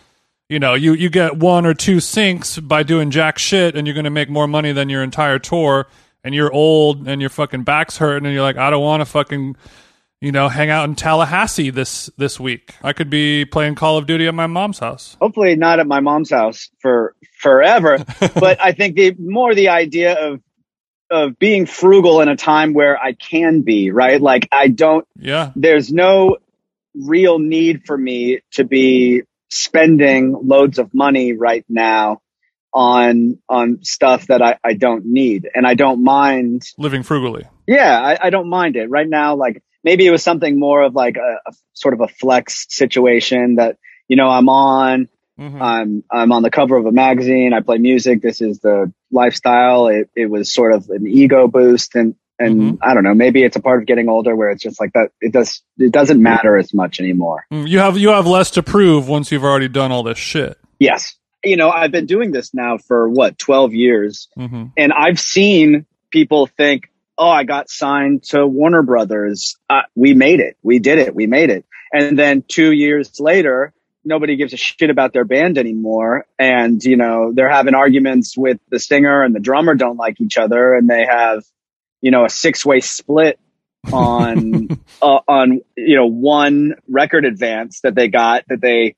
[0.49, 3.95] you know you you get one or two syncs by doing jack shit and you're
[3.95, 5.87] going to make more money than your entire tour
[6.23, 9.07] and you're old and your fucking back's hurting and you're like I don't want to
[9.07, 9.57] fucking
[10.21, 14.07] you know hang out in Tallahassee this this week I could be playing Call of
[14.07, 17.99] Duty at my mom's house Hopefully not at my mom's house for forever.
[18.35, 20.41] but I think the more the idea of
[21.11, 24.21] of being frugal in a time where I can be, right?
[24.21, 26.39] Like I don't yeah there's no
[26.95, 29.23] real need for me to be
[29.55, 32.21] spending loads of money right now
[32.73, 35.49] on on stuff that I, I don't need.
[35.55, 39.37] And I don't mind living frugally yeah, I, I don't mind it right now.
[39.37, 43.57] Like maybe it was something more of like a, a sort of a flex situation
[43.57, 45.61] that, you know, I'm on, Mhm.
[45.61, 47.53] I'm, I'm on the cover of a magazine.
[47.53, 48.23] I play music.
[48.23, 49.89] This is the lifestyle.
[49.89, 53.57] It, it was sort of an ego boost and, and I don't know, maybe it's
[53.57, 55.11] a part of getting older where it's just like that.
[55.21, 57.47] It does, it doesn't matter as much anymore.
[57.53, 60.59] Mm, you have you have less to prove once you've already done all this shit
[60.79, 61.15] Yes.
[61.45, 64.29] you know, I've been doing this now for what, 12 years.
[64.39, 64.65] Mm-hmm.
[64.77, 69.57] And I've seen people think, oh, I got signed to Warner Brothers.
[69.69, 70.57] Uh, we made it.
[70.63, 71.15] We did it.
[71.15, 71.65] We made it.
[71.93, 73.73] And then two years later,
[74.05, 76.27] nobody gives a shit about their band anymore.
[76.39, 80.37] And, you know, they're having arguments with the singer and the drummer don't like each
[80.37, 80.75] other.
[80.75, 81.45] And they have,
[82.05, 83.41] you know, a six way split
[83.91, 84.69] on,
[85.03, 88.95] uh, on, you know, one record advance that they got that they,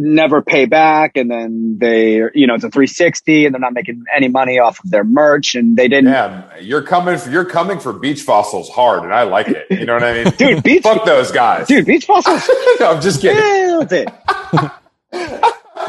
[0.00, 4.04] never pay back and then they you know it's a 360 and they're not making
[4.16, 7.80] any money off of their merch and they didn't Yeah, you're coming for you're coming
[7.80, 9.66] for beach fossils hard, and I like it.
[9.70, 10.32] You know what I mean?
[10.36, 11.66] dude beach Fuck those guys.
[11.66, 13.98] dude beach fossils no, I'm just kidding.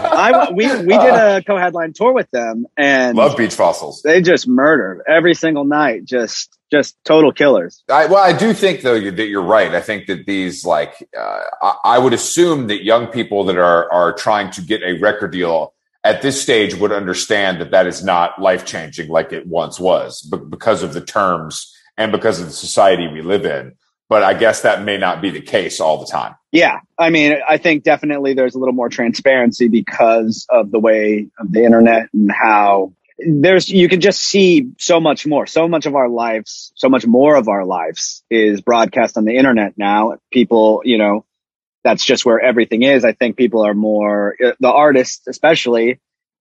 [0.05, 4.01] I we we did a co-headline tour with them and Love beach fossils.
[4.01, 8.81] they just murder every single night just just total killers I, well, I do think
[8.81, 9.73] though that you're right.
[9.73, 13.91] I think that these like uh, I, I would assume that young people that are
[13.91, 18.03] are trying to get a record deal at this stage would understand that that is
[18.03, 22.47] not life changing like it once was, but because of the terms and because of
[22.47, 23.73] the society we live in.
[24.09, 26.35] But I guess that may not be the case all the time.
[26.51, 31.27] Yeah, I mean, I think definitely there's a little more transparency because of the way
[31.39, 35.45] of the internet and how there's you can just see so much more.
[35.45, 39.35] So much of our lives, so much more of our lives is broadcast on the
[39.35, 40.17] internet now.
[40.31, 41.25] People, you know,
[41.83, 43.05] that's just where everything is.
[43.05, 45.99] I think people are more the artists, especially,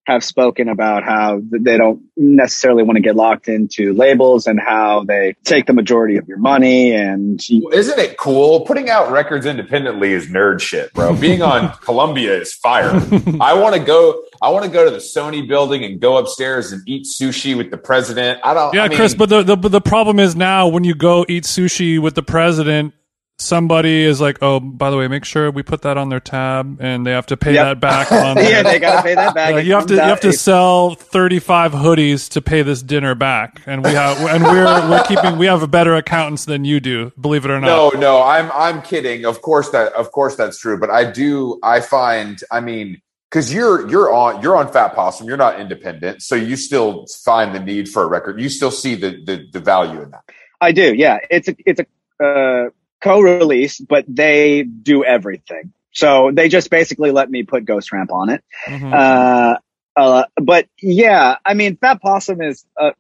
[0.09, 5.05] have spoken about how they don't necessarily want to get locked into labels and how
[5.05, 8.62] they take the majority of your money and Isn't it cool?
[8.62, 11.14] Putting out records independently is nerd shit, bro.
[11.14, 12.90] Being on Columbia is fire.
[13.38, 14.23] I want to go.
[14.40, 17.71] I want to go to the Sony building and go upstairs and eat sushi with
[17.71, 18.40] the president.
[18.42, 18.75] I don't.
[18.75, 21.27] Yeah, I mean, Chris, but the, the but the problem is now when you go
[21.29, 22.94] eat sushi with the president,
[23.38, 26.79] somebody is like, "Oh, by the way, make sure we put that on their tab,
[26.81, 27.64] and they have to pay Yep.
[27.64, 29.55] that back on." yeah, they got to pay that back.
[29.55, 33.14] Like, you have to you have to sell thirty five hoodies to pay this dinner
[33.14, 36.81] back, and we have and we're we're keeping we have a better accountants than you
[36.81, 37.94] do, believe it or not.
[37.94, 38.22] no, no.
[38.22, 39.24] I'm I'm kidding.
[39.24, 39.92] Of course that.
[39.94, 40.79] Of course that's true.
[40.79, 41.59] But I do.
[41.62, 42.40] I find.
[42.51, 43.01] I mean.
[43.31, 47.55] Because you're you're on you're on Fat Possum, you're not independent, so you still find
[47.55, 48.40] the need for a record.
[48.40, 50.22] You still see the the, the value in that.
[50.62, 50.94] I do.
[50.94, 55.72] Yeah, it's a it's a uh, co-release, but they do everything.
[55.92, 58.44] So they just basically let me put Ghost Ramp on it.
[58.66, 58.92] Mhm.
[58.92, 59.58] Uh,
[59.96, 62.92] uh, but yeah, I mean, Fat Possum is uh,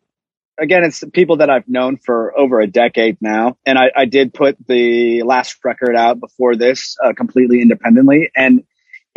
[0.58, 4.34] again, it's people that I've known for over a decade now, and I, I did
[4.34, 8.64] put the last record out before this uh, completely independently, and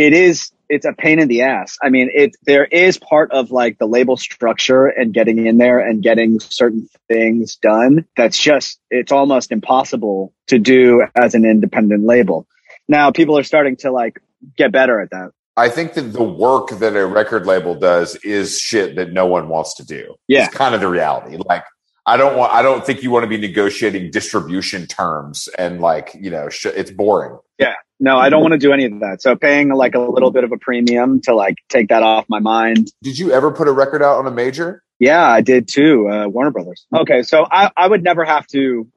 [0.01, 1.77] it is it's a pain in the ass.
[1.83, 5.79] I mean, it there is part of like the label structure and getting in there
[5.79, 12.03] and getting certain things done that's just it's almost impossible to do as an independent
[12.03, 12.47] label.
[12.87, 14.19] Now people are starting to like
[14.57, 15.31] get better at that.
[15.55, 19.49] I think that the work that a record label does is shit that no one
[19.49, 20.15] wants to do.
[20.27, 20.45] Yeah.
[20.45, 21.37] It's kind of the reality.
[21.37, 21.63] Like,
[22.05, 26.15] I don't want, I don't think you want to be negotiating distribution terms and like,
[26.19, 27.37] you know, sh- it's boring.
[27.59, 29.21] Yeah, no, I don't want to do any of that.
[29.21, 32.39] So paying like a little bit of a premium to like take that off my
[32.39, 32.91] mind.
[33.03, 34.83] Did you ever put a record out on a major?
[34.99, 36.09] Yeah, I did too.
[36.09, 36.85] Uh, Warner Brothers.
[36.93, 38.87] Okay, so I, I would never have to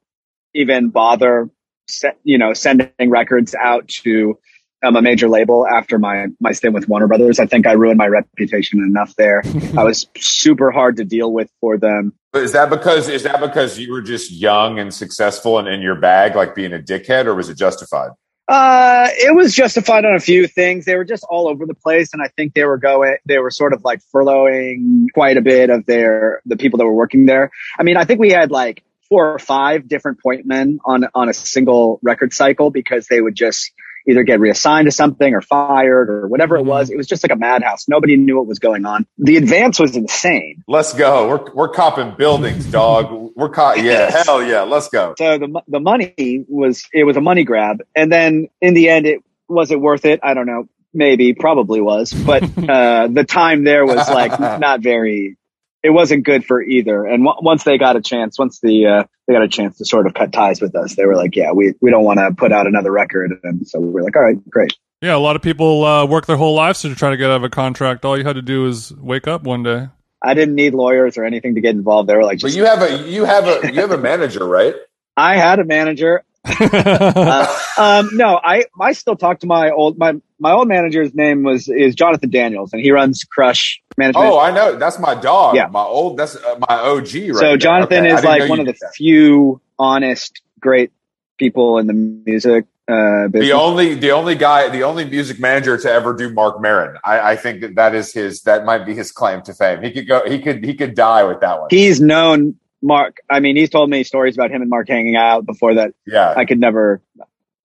[0.53, 1.49] even bother,
[1.87, 4.39] se- you know, sending records out to
[4.85, 7.39] um, a major label after my my stint with Warner Brothers.
[7.39, 9.43] I think I ruined my reputation enough there.
[9.77, 12.13] I was super hard to deal with for them.
[12.31, 15.81] But is that because, is that because you were just young and successful and in
[15.81, 18.11] your bag, like being a dickhead, or was it justified?
[18.47, 20.85] Uh, it was justified on a few things.
[20.85, 23.17] They were just all over the place, and I think they were going.
[23.25, 26.93] They were sort of like furloughing quite a bit of their the people that were
[26.93, 27.51] working there.
[27.79, 31.29] I mean, I think we had like four or five different point men on on
[31.29, 33.71] a single record cycle because they would just
[34.07, 36.89] either get reassigned to something or fired or whatever it was.
[36.89, 37.87] It was just like a madhouse.
[37.87, 39.05] Nobody knew what was going on.
[39.17, 40.63] The advance was insane.
[40.67, 41.27] Let's go.
[41.27, 43.31] We're, we're copping buildings, dog.
[43.35, 43.83] We're caught.
[43.83, 44.23] Yeah.
[44.25, 44.61] Hell yeah.
[44.61, 45.15] Let's go.
[45.17, 49.05] So the the money was it was a money grab, and then in the end,
[49.05, 50.19] it was it worth it?
[50.23, 50.67] I don't know.
[50.93, 55.37] Maybe, probably was, but uh, the time there was like not very.
[55.85, 57.05] It wasn't good for either.
[57.05, 59.85] And w- once they got a chance, once the uh, they got a chance to
[59.85, 62.33] sort of cut ties with us, they were like, "Yeah, we we don't want to
[62.35, 65.35] put out another record." And so we were like, "All right, great." Yeah, a lot
[65.35, 68.05] of people uh, work their whole lives to try to get out of a contract.
[68.05, 69.89] All you had to do is wake up one day.
[70.23, 72.09] I didn't need lawyers or anything to get involved.
[72.09, 74.45] They were like, But just, you have a, you have a, you have a manager,
[74.45, 74.73] right?
[75.17, 76.23] I had a manager.
[76.57, 81.43] Uh, um, no, I I still talk to my old my my old manager's name
[81.43, 84.25] was is Jonathan Daniels, and he runs Crush Management.
[84.25, 84.75] Oh, I know.
[84.77, 85.55] That's my dog.
[85.55, 85.67] Yeah.
[85.67, 87.57] My old, that's uh, my OG right so.
[87.57, 88.13] Jonathan Okay.
[88.13, 88.93] Is like one of the that.
[88.95, 90.91] few honest, great
[91.37, 93.27] people in the music uh.
[93.29, 96.97] The only the only guy, the only music manager to ever do Marc Maron.
[97.03, 98.41] I, I think that that is his.
[98.41, 99.81] That might be his claim to fame.
[99.81, 100.21] He could go.
[100.29, 100.63] He could.
[100.63, 101.67] He could die with that one.
[101.71, 103.17] He's known Marc.
[103.29, 105.93] I mean, he's told me stories about him and Marc hanging out before that.
[106.05, 106.33] yeah.
[106.37, 107.01] I could never.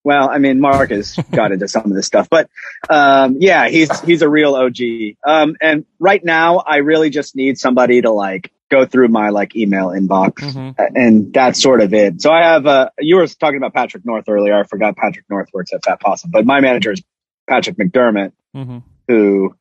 [0.03, 2.49] Well, I mean, Marc has got into some of this stuff, but
[2.89, 4.79] um, yeah, he's he's a real OG.
[5.27, 9.55] Um, and right now, I really just need somebody to like go through my like
[9.57, 10.75] email inbox, Mhm.
[10.95, 12.23] and that's sort of it.
[12.23, 12.67] So I have.
[12.67, 14.59] Uh, you were talking about Patrick North earlier.
[14.59, 17.03] I forgot Patrick North works at Fat Possum, but my manager is
[17.49, 18.83] Patrick McDermott, Mhm.
[19.09, 19.55] who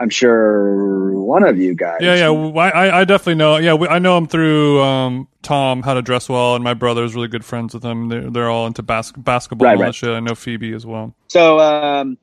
[0.00, 1.98] I'm sure one of you guys.
[2.00, 2.26] Yeah, yeah.
[2.26, 3.56] w- I, I- I definitely know.
[3.56, 7.14] Yeah, we, I know him through um, Tom, How to Dress Well, and my brother's
[7.14, 8.08] really good friends with him.
[8.08, 9.88] They're, they're all into bas- basketball Right, and all right.
[9.88, 10.10] that shit.
[10.10, 11.14] I know Phoebe as well.
[11.28, 12.16] So, um,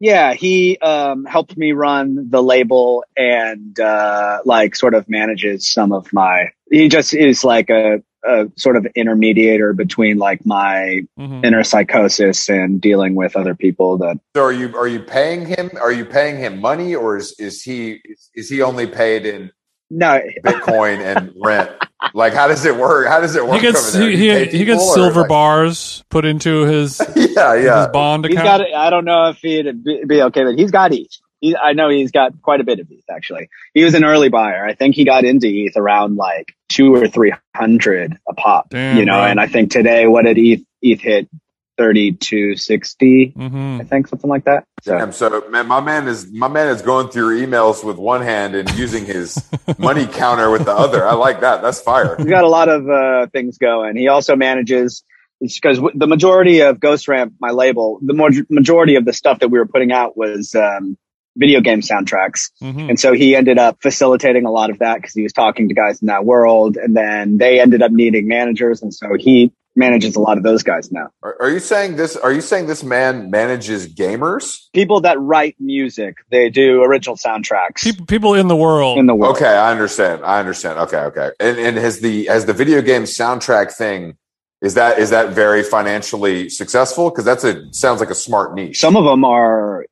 [0.00, 5.92] yeah, he um, helped me run the label and uh, like sort of manages some
[5.92, 6.48] of my.
[6.70, 12.48] He just is like a, a sort of intermediator between like my hmm inner psychosis
[12.48, 15.70] and dealing with other people that So are you are you paying him?
[15.80, 19.50] Are you paying him money, or is is he is, is he only paid in
[19.90, 21.70] no Bitcoin and rent?
[22.14, 23.06] Like, how does it work?
[23.06, 23.54] How does it work?
[23.54, 24.10] He gets over there?
[24.10, 27.64] he, Do you pay he, he gets silver like- bars put into his, Yeah, his
[27.64, 27.86] yeah.
[27.92, 28.62] bond he's account.
[28.62, 28.74] got.
[28.74, 31.16] I don't know if he'd be, be okay, but he's got ETH.
[31.42, 33.50] He, I know he's got quite a bit of ETH actually.
[33.74, 34.64] He was an early buyer.
[34.64, 38.70] I think he got into ETH around like two or three hundred a pop.
[38.70, 39.24] Damn, you know, bro.
[39.24, 41.28] and I think today what did ETH ETH hit
[41.76, 43.32] thirty two sixty.
[43.36, 44.64] hmm I think something like that.
[44.82, 47.96] So Damn, so man, my man is my man is going through your emails with
[47.96, 49.42] one hand and using his
[49.78, 51.06] money counter with the other.
[51.06, 51.60] I like that.
[51.60, 52.16] That's fire.
[52.16, 53.96] he's got a lot of uh, things going.
[53.96, 55.02] He also manages
[55.40, 59.48] because the majority of Ghost Ramp, my label, the more, majority of the stuff that
[59.48, 60.96] we were putting out was um,
[61.36, 62.50] video game soundtracks.
[62.60, 65.68] hmm And so he ended up facilitating a lot of that because he was talking
[65.68, 66.76] to guys in that world.
[66.76, 68.82] And then they ended up needing managers.
[68.82, 71.08] And so he manages a lot of those guys now.
[71.22, 72.14] Are, are you saying this?
[72.16, 74.66] Are you saying this man manages gamers?
[74.74, 78.98] People that write music, they do original soundtracks People, people in the world.
[78.98, 79.36] in the world.
[79.36, 80.24] Okay, I understand.
[80.24, 80.78] I understand.
[80.78, 81.30] Okay, okay.
[81.40, 84.18] And and has the has the video game soundtrack thing
[84.60, 87.10] is that is that very financially successful?
[87.10, 88.78] Because that's a sounds like a smart niche.
[88.78, 89.86] Some of them are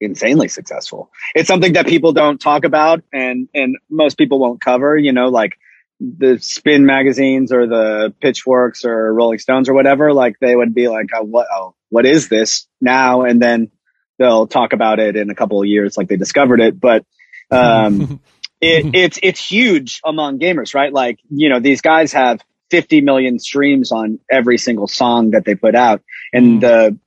[0.00, 1.10] insanely successful.
[1.34, 5.28] It's something that people don't talk about and, and most people won't cover, you know,
[5.28, 5.58] like
[6.00, 10.12] the spin magazines or the pitchforks or Rolling Stones or whatever.
[10.12, 13.22] Like they would be like, oh, what, oh, what is this now?
[13.22, 13.70] And then
[14.18, 16.78] they'll talk about it in a couple of years, like they discovered it.
[16.78, 17.04] But,
[17.50, 18.20] um,
[18.60, 20.92] it, it's it's huge among gamers, right?
[20.92, 25.54] Like you know, these guys have 50 million streams on every single song that they
[25.54, 26.60] put out, and Mm.
[26.60, 26.98] the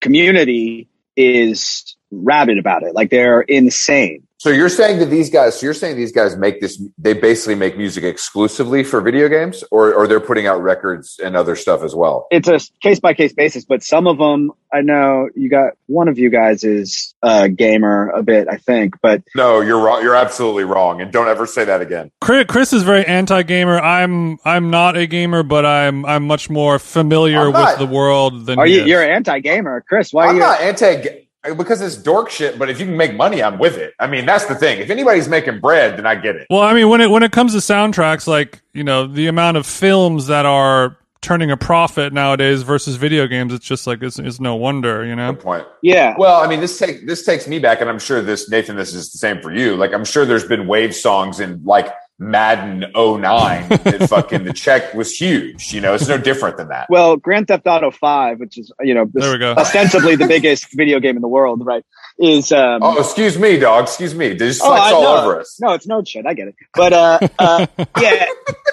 [0.00, 2.94] community is rabid about it.
[2.94, 4.22] Like they're insane.
[4.38, 7.54] So you're saying that these guys, so you're saying these guys make this, they basically
[7.54, 11.84] make music exclusively for video games, or or they're putting out records and other stuff
[11.84, 12.26] as well.
[12.32, 16.08] It's a case by case basis, but some of them, I know you got one
[16.08, 20.02] of you guys is a gamer a bit, I think, but No, you're wrong.
[20.02, 22.10] You're absolutely wrong, and don't ever say that again.
[22.20, 23.78] Chris, Chris is very anti-gamer.
[23.78, 27.94] I'm I'm not a gamer, but I'm I'm much more familiar I'm not- with the
[27.94, 28.80] world than are you?
[28.82, 28.88] is.
[28.88, 30.12] You're anti gamer, Chris.
[30.12, 30.40] Why are I'm you?
[30.40, 33.94] not anti because it's dork shit, but if you can make money, I'm with it.
[33.98, 34.80] I mean, that's the thing.
[34.80, 36.46] If anybody's making bread, then I get it.
[36.50, 39.56] Well, I mean, when it when it comes to soundtracks, like you know, the amount
[39.56, 44.18] of films that are turning a profit nowadays versus video games, it's just like it's,
[44.18, 45.32] it's no wonder, you know.
[45.32, 45.66] Good point.
[45.80, 48.76] yeah, Well, I mean, this take this takes me back, and I'm sure this Nathan,
[48.76, 49.76] this is the same for you.
[49.76, 54.94] Like, I'm sure there's been wave songs in like Madden 09 that fucking the check
[54.94, 55.72] was huge.
[55.72, 56.86] You know, it's no different than that.
[56.88, 59.54] Well, Grand Theft Auto Five, which is you know There we go.
[59.54, 61.84] ostensibly the biggest video game in the world, right?
[62.18, 63.84] Is um, Oh, excuse me, dog.
[63.84, 64.28] Excuse me.
[64.28, 65.58] They just Oh, flex I all over us.
[65.60, 66.24] no, it's no shit.
[66.24, 67.66] I get it, but uh, uh
[68.00, 68.26] yeah,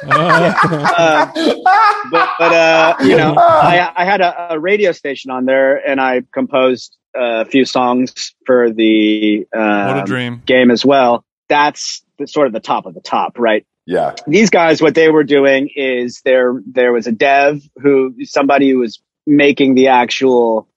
[0.04, 1.32] uh,
[2.12, 6.00] but but uh, you know, I I had a, a radio station on there, and
[6.00, 10.42] I composed a few songs for the what a um, dream.
[10.46, 11.26] game as well.
[11.50, 13.66] That's the, sort of the top of the top, right?
[13.86, 14.14] yeah.
[14.28, 18.80] these guys, what they were doing is there, there was a dev who, somebody who
[18.80, 20.68] was making the actual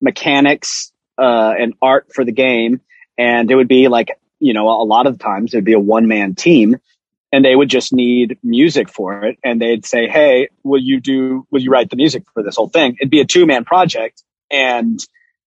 [0.00, 2.80] mechanics, uh, and art for the game.
[3.18, 5.80] And it would be like, you know, a lot of the times it'd be a
[5.80, 6.76] one man team
[7.32, 9.38] and they would just need music for it.
[9.42, 12.68] And they'd say, Hey, will you do, will you write the music for this whole
[12.68, 12.96] thing?
[13.00, 15.00] It'd be a two man project and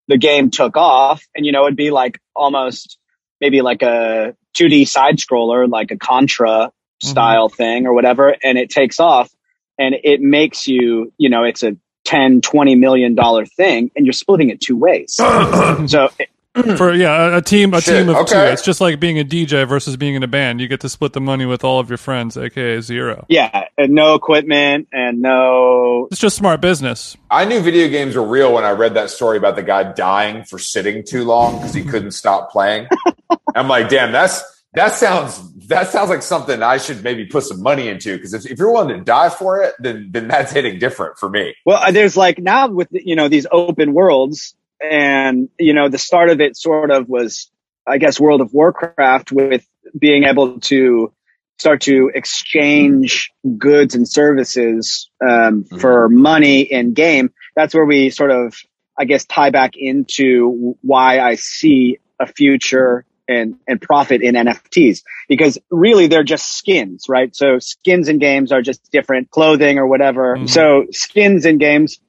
[0.08, 2.98] the game took off and, you know, it'd be like almost
[3.40, 7.08] maybe like a 2D side scroller, like a Contra mm-hmm.
[7.08, 8.36] style thing or whatever.
[8.44, 9.32] And it takes off
[9.78, 14.14] and it makes you, you know, it's a 10, 20 million dollar thing and you're
[14.14, 15.14] splitting it two ways.
[15.88, 16.10] so
[16.54, 18.36] For yeah, a, a team, a Shit, team of two.
[18.38, 20.60] It's just like being a DJ versus being in a band.
[20.60, 23.26] You get to split the money with all of your friends, aka zero.
[23.30, 26.10] Yeah, and no equipment and no.
[26.12, 27.16] It's just smart business.
[27.30, 30.44] I knew video games were real when I read that story about the guy dying
[30.44, 32.88] for sitting too long because he couldn't stop playing.
[33.56, 37.62] I'm like, damn, that's that sounds that sounds like something I should maybe put some
[37.62, 40.80] money into because if, if you're willing to die for it, then then that's hitting
[40.80, 41.56] different for me.
[41.66, 45.98] Well, uh, there's like now with you know these open worlds, and you know the
[45.98, 47.52] start of it sort of was,
[47.88, 49.66] I guess, World of Warcraft with
[49.98, 51.14] being able to
[51.62, 57.32] start to exchange goods and services um, for money in game.
[57.56, 58.56] That's where we sort of,
[58.98, 65.04] I guess, tie back into why I see a future and, and profit in NFTs
[65.30, 67.36] because really they're just skins, right?
[67.36, 70.38] So skins in games are just different clothing or whatever.
[70.38, 70.50] Mhm.
[70.50, 72.00] So skins in games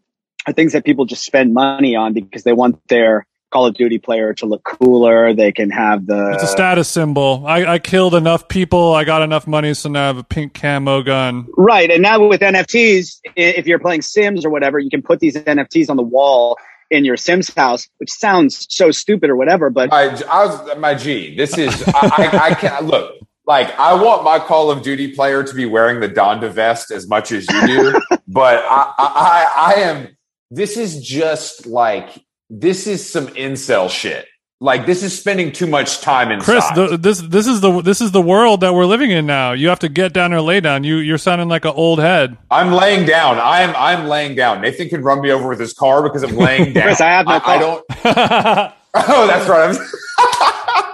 [0.46, 3.98] are things that people just spend money on because they want their Call of Duty
[3.98, 5.34] player to look cooler.
[5.34, 7.44] They can have the It's a status symbol.
[7.46, 8.94] I, I killed enough people.
[8.94, 11.46] I got enough money, so now I have a pink camo gun.
[11.56, 11.90] Right.
[11.90, 15.90] And now with NFTs, if you're playing Sims or whatever, you can put these NFTs
[15.90, 16.56] on the wall
[16.90, 20.94] in your Sims house, which sounds so stupid or whatever, but I, I was my
[20.94, 21.34] G.
[21.34, 23.14] This is I, I, I can't look.
[23.46, 27.08] Like I want my Call of Duty player to be wearing the Donda vest as
[27.08, 30.08] much as you do, but I, I, I I am.
[30.54, 34.26] This is just like this is some incel shit.
[34.60, 36.44] Like this is spending too much time inside.
[36.44, 39.52] Chris, the, this this is the this is the world that we're living in now.
[39.52, 40.84] You have to get down or lay down.
[40.84, 42.36] You you're sounding like an old head.
[42.50, 43.38] I'm laying down.
[43.42, 44.60] I'm I'm laying down.
[44.60, 46.82] Nathan can run me over with his car because I'm laying down.
[46.88, 47.58] Chris, I have no I, car.
[47.58, 48.74] don't.
[48.94, 49.74] Oh, that's right.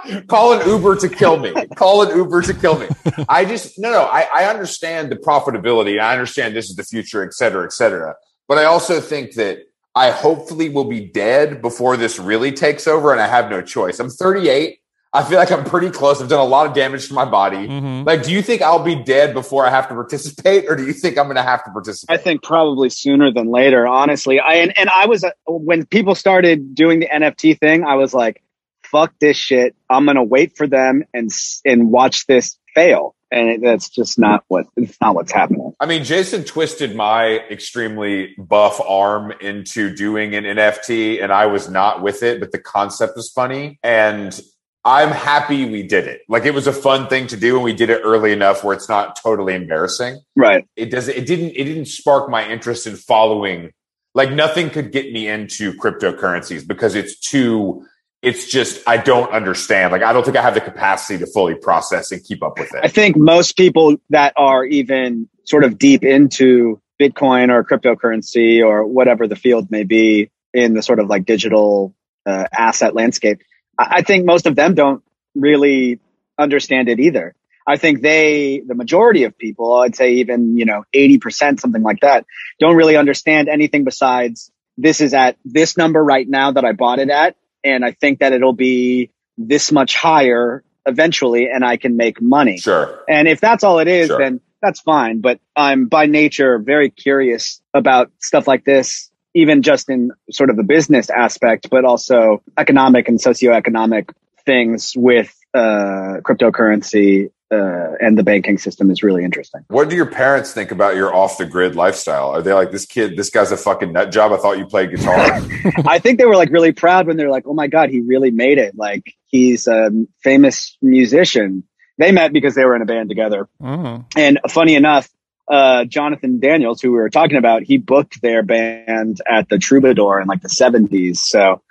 [0.05, 1.53] I'm call an Uber to kill me.
[1.75, 2.87] Call an Uber to kill me.
[3.27, 4.03] I just no, no.
[4.03, 5.99] I, I understand the profitability.
[5.99, 8.15] I understand this is the future, et cetera, et cetera.
[8.49, 9.59] But I also think that
[9.95, 13.99] I hopefully will be dead before this really takes over, and I have no choice.
[13.99, 14.79] I'm 38.
[15.13, 16.21] I feel like I'm pretty close.
[16.21, 17.67] I've done a lot of damage to my body.
[17.67, 18.05] Mhm.
[18.05, 20.93] Like, do you think I'll be dead before I have to participate, or do you
[20.93, 22.19] think I'm going to have to participate?
[22.19, 24.39] I think probably sooner than later, honestly.
[24.39, 28.13] I and, and I was uh, when people started doing the NFT thing, I was
[28.13, 28.43] like,
[28.83, 29.75] "Fuck this shit!
[29.89, 31.29] I'm gonna wait for them and
[31.65, 35.73] and watch this fail." And it, that's just not what it's not what's happening.
[35.79, 41.69] I mean, Jason twisted my extremely buff arm into doing an NFT, and I was
[41.69, 43.79] not with it, but the concept was funny.
[43.83, 44.39] And
[44.85, 46.21] I'm happy we did it.
[46.29, 48.73] Like, it was a fun thing to do, and we did it early enough where
[48.73, 50.21] it's not totally embarrassing.
[50.35, 50.65] Right.
[50.75, 51.07] It does.
[51.07, 51.51] It didn't.
[51.51, 53.71] It didn't spark my interest in following.
[54.15, 57.85] Like, nothing could get me into cryptocurrencies because it's too.
[58.21, 59.91] It's just I don't understand.
[59.91, 62.73] Like, I don't think I have the capacity to fully process and keep up with
[62.73, 62.81] it.
[62.83, 68.85] I think most people that are even sort of deep into Bitcoin or cryptocurrency or
[68.85, 73.39] whatever the field may be in the sort of like digital uh, asset landscape,
[73.77, 75.03] I, I think most of them don't
[75.33, 75.99] really
[76.37, 77.35] understand it either.
[77.65, 81.99] I think they, the majority of people, I'd say even, you know, 80%, something like
[82.01, 82.25] that,
[82.59, 86.99] don't really understand anything besides this is at this number right now that I bought
[86.99, 87.35] it at.
[87.63, 92.57] And I think that it'll be this much higher eventually and I can make money.
[92.57, 92.99] Sure.
[93.07, 94.17] And if that's all it is, Sure.
[94.19, 95.21] then that's fine.
[95.21, 100.57] But I'm by nature very curious about stuff like this, even just in sort of
[100.57, 104.09] the business aspect, but also economic and socioeconomic
[104.45, 109.61] things with uh, cryptocurrency uh, and the banking system is really interesting.
[109.69, 112.29] What do your parents think about your off the grid lifestyle?
[112.29, 113.17] Are they like this kid?
[113.17, 114.31] This guy's a fucking nut job.
[114.31, 115.15] I thought you played guitar.
[115.85, 118.31] I think they were like really proud when they're like, "Oh my god, he really
[118.31, 118.75] made it!
[118.77, 119.91] Like he's a
[120.23, 121.63] famous musician."
[121.97, 123.49] They met because they were in a band together.
[123.61, 124.05] Oh.
[124.15, 125.09] And funny enough,
[125.49, 130.21] uh, Jonathan Daniels, who we were talking about, he booked their band at the Troubadour
[130.21, 131.17] in like the 70s.
[131.17, 131.61] So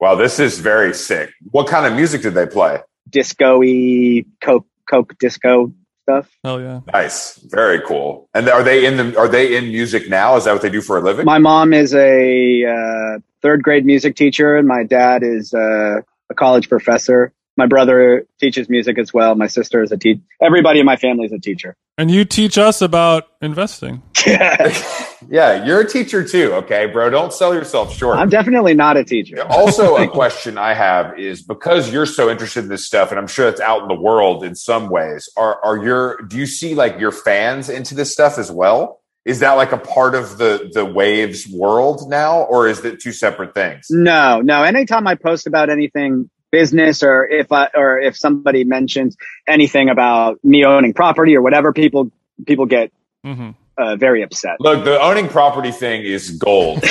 [0.00, 1.34] wow, this is very sick.
[1.50, 2.80] What kind of music did they play?
[3.14, 6.30] disco-y, coke, coke disco stuff.
[6.44, 6.80] Oh yeah.
[6.92, 8.28] Nice, very cool.
[8.34, 9.18] And are they in the?
[9.18, 10.36] Are they in music now?
[10.36, 11.24] Is that what they do for a living?
[11.24, 16.34] My mom is a uh, third grade music teacher, and my dad is uh, a
[16.34, 17.32] college professor.
[17.56, 19.34] My brother teaches music as well.
[19.34, 20.20] My sister is a teacher.
[20.42, 21.76] Everybody in my family is a teacher.
[21.96, 24.02] And you teach us about investing.
[24.26, 26.52] yeah, you're a teacher too.
[26.54, 28.18] Okay, bro, don't sell yourself short.
[28.18, 29.40] I'm definitely not a teacher.
[29.48, 33.28] also, a question I have is because you're so interested in this stuff, and I'm
[33.28, 35.28] sure it's out in the world in some ways.
[35.36, 39.00] Are are your do you see like your fans into this stuff as well?
[39.24, 43.12] Is that like a part of the the Wavves world now, or is it two
[43.12, 43.86] separate things?
[43.90, 44.64] No, no.
[44.64, 49.16] Anytime I post about anything business or if I or if somebody mentions
[49.48, 52.12] anything about me owning property or whatever, people
[52.46, 52.92] people get
[53.24, 54.56] hmm uh, very upset.
[54.60, 56.78] Look, the owning property thing is gold.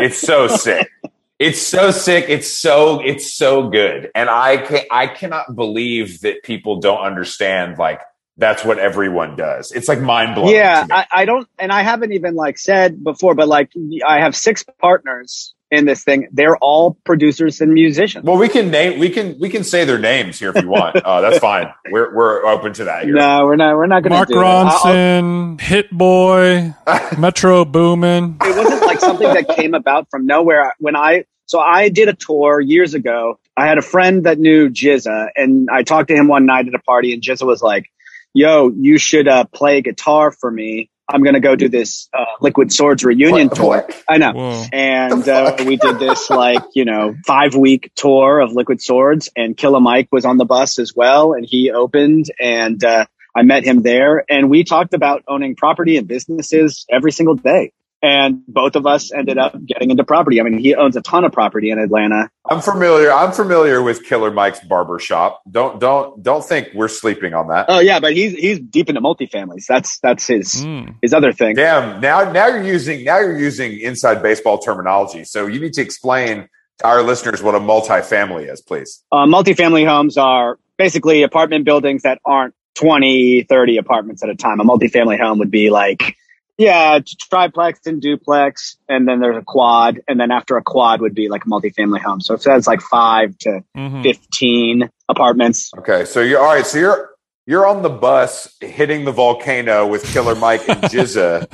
[0.00, 0.90] it's so sick.
[1.38, 2.24] It's so sick.
[2.28, 7.78] It's so it's so good, and I can I cannot believe that people don't understand.
[7.78, 8.00] Like
[8.36, 9.70] that's what everyone does.
[9.70, 10.54] It's like mind blowing.
[10.54, 13.70] Yeah, I, I don't, and I haven't even like said before, but like
[14.06, 16.28] I have six partners in this thing.
[16.32, 18.24] They're all producers and musicians.
[18.24, 20.96] well, we can name we can we can say their names here if you want.
[20.96, 21.72] uh, that's fine.
[21.90, 23.04] We're we're open to that.
[23.04, 23.14] Here.
[23.14, 23.76] no, we're not.
[23.76, 24.44] We're not going to Mark do it.
[24.44, 26.74] I'll- I'll- Ronson, Hit Boy,
[27.18, 28.38] Metro Boomin.
[28.42, 30.74] it wasn't like something that came about from nowhere.
[30.78, 33.38] When I so I did a tour years ago.
[33.58, 36.74] I had a friend that knew GZA, and I talked to him one night at
[36.74, 37.86] a party, and GZA was like,
[38.34, 40.90] "Yo, you should uh, play guitar for me.
[41.08, 44.02] I'm gonna go do this uh, Liquid Swords reunion What- tour." what?
[44.08, 44.32] I know.
[44.32, 44.64] Whoa.
[44.72, 49.56] And uh, we did this like, you know, five week tour of Liquid Swords and
[49.56, 51.32] Killer Mike was on the bus as well.
[51.32, 55.98] And he opened and, uh, I met him there and we talked about owning property
[55.98, 57.72] and businesses every single day.
[58.02, 60.38] And both of us ended up getting into property.
[60.40, 62.28] I mean, he owns a ton of property in Atlanta.
[62.48, 63.10] I'm familiar.
[63.10, 65.40] I'm familiar with Killer Mike's barber shop.
[65.50, 67.66] Don't don't don't think we're sleeping on that.
[67.68, 69.64] Oh yeah, but he's, he's deep into multifamilies.
[69.66, 70.96] That's, that's his, Mm.
[71.02, 71.56] his other thing.
[71.56, 72.00] Damn.
[72.00, 75.24] Now now you're using now you're using inside baseball terminology.
[75.24, 79.02] So you need to explain to our listeners what a multifamily is, please.
[79.10, 84.60] Uh, multifamily homes are basically apartment buildings that aren't 20, 30 apartments at a time.
[84.60, 86.14] A multifamily home would be like,
[86.58, 86.98] yeah,
[87.30, 91.28] triplex and duplex, and then there's a quad, and then after a quad would be
[91.28, 92.20] like a multifamily home.
[92.20, 94.02] So if that's like five to Mhm.
[94.02, 95.70] 15 apartments.
[95.78, 96.04] Okay.
[96.04, 96.66] So you're all right.
[96.66, 97.10] So you're
[97.48, 101.46] you're on the bus hitting the volcano with Killer Mike and GZA,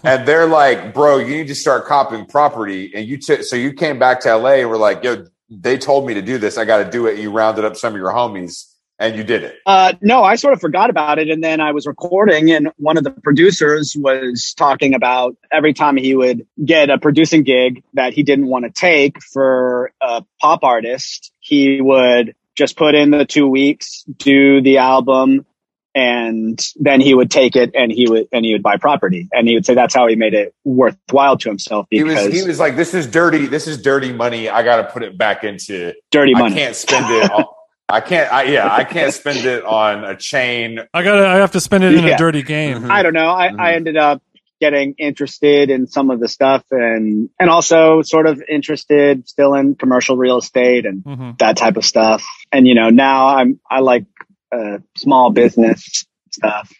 [0.04, 3.72] and they're like, "Bro, you need to start copping property." And you took so you
[3.72, 6.58] came back to LA and were like, "Yo, they told me to do this.
[6.58, 8.64] I got to do it." You rounded up some of your homies
[8.98, 9.58] and you did it.
[9.66, 11.28] Uh, no, I sort of forgot about it.
[11.30, 15.96] And then I was recording, and one of the producers was talking about every time
[15.96, 20.64] he would get a producing gig that he didn't want to take for a pop
[20.64, 25.46] artist, he would just put in the two weeks, do the album,
[25.94, 29.48] and then he would take it and he would and he would buy property and
[29.48, 32.46] he would say that's how he made it worthwhile to himself He because was he
[32.46, 33.46] was like, "This is dirty.
[33.46, 34.48] This is dirty money.
[34.48, 35.94] I got to put it back into.
[36.10, 36.54] dirty I money.
[36.54, 37.30] can't spend it.
[37.30, 37.44] On,
[37.88, 38.30] I can't.
[38.32, 40.80] I, yeah, I can't spend it on a chain.
[40.94, 41.26] I gotta.
[41.26, 42.14] I have to spend it in Yeah.
[42.14, 42.90] a dirty game.
[42.90, 43.30] I don't know.
[43.30, 43.58] I, Mhm.
[43.60, 44.22] I ended up
[44.60, 49.74] getting interested in some of the stuff and and also sort of interested still in
[49.76, 52.24] commercial real estate and hmm that type of stuff.
[52.52, 54.04] And you know, now I'm I like
[54.52, 56.70] uh, small business stuff.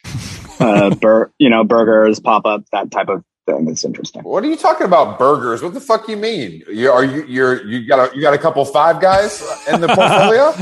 [0.61, 4.23] Uh, bur- you know, burgers, pop up, that type of thing is interesting.
[4.23, 5.19] What are you talking about?
[5.19, 5.63] Burgers?
[5.63, 6.63] What the fuck you mean?
[6.71, 9.89] You are you you're you got a you got a couple five guys in the
[9.99, 10.55] portfolio?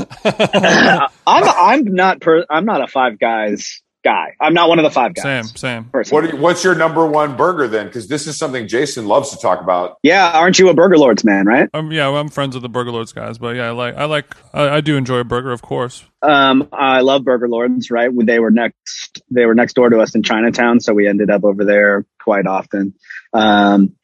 [1.27, 4.35] I'm I'm not per I'm not a five guys guy.
[4.39, 5.23] I'm not one of the five guys.
[5.23, 5.43] Same.
[5.57, 5.89] Same.
[6.09, 7.87] What you, what's your number one burger then?
[7.87, 9.97] Because this is something Jason loves to talk about.
[10.01, 11.69] yeah, aren't you a Burger Lords man, right?
[11.73, 13.95] Um, yeah, well, I'm friends with the Burger Lords guys, but yeah, I like.
[13.95, 14.33] I like.
[14.53, 16.05] I, I do enjoy a burger, of course.
[16.21, 18.09] Um, I love Burger Lords, right?
[18.25, 20.79] They were next, they were next door to us in Chinatown.
[20.79, 22.93] So we ended up over there quite often.
[23.33, 23.95] Um,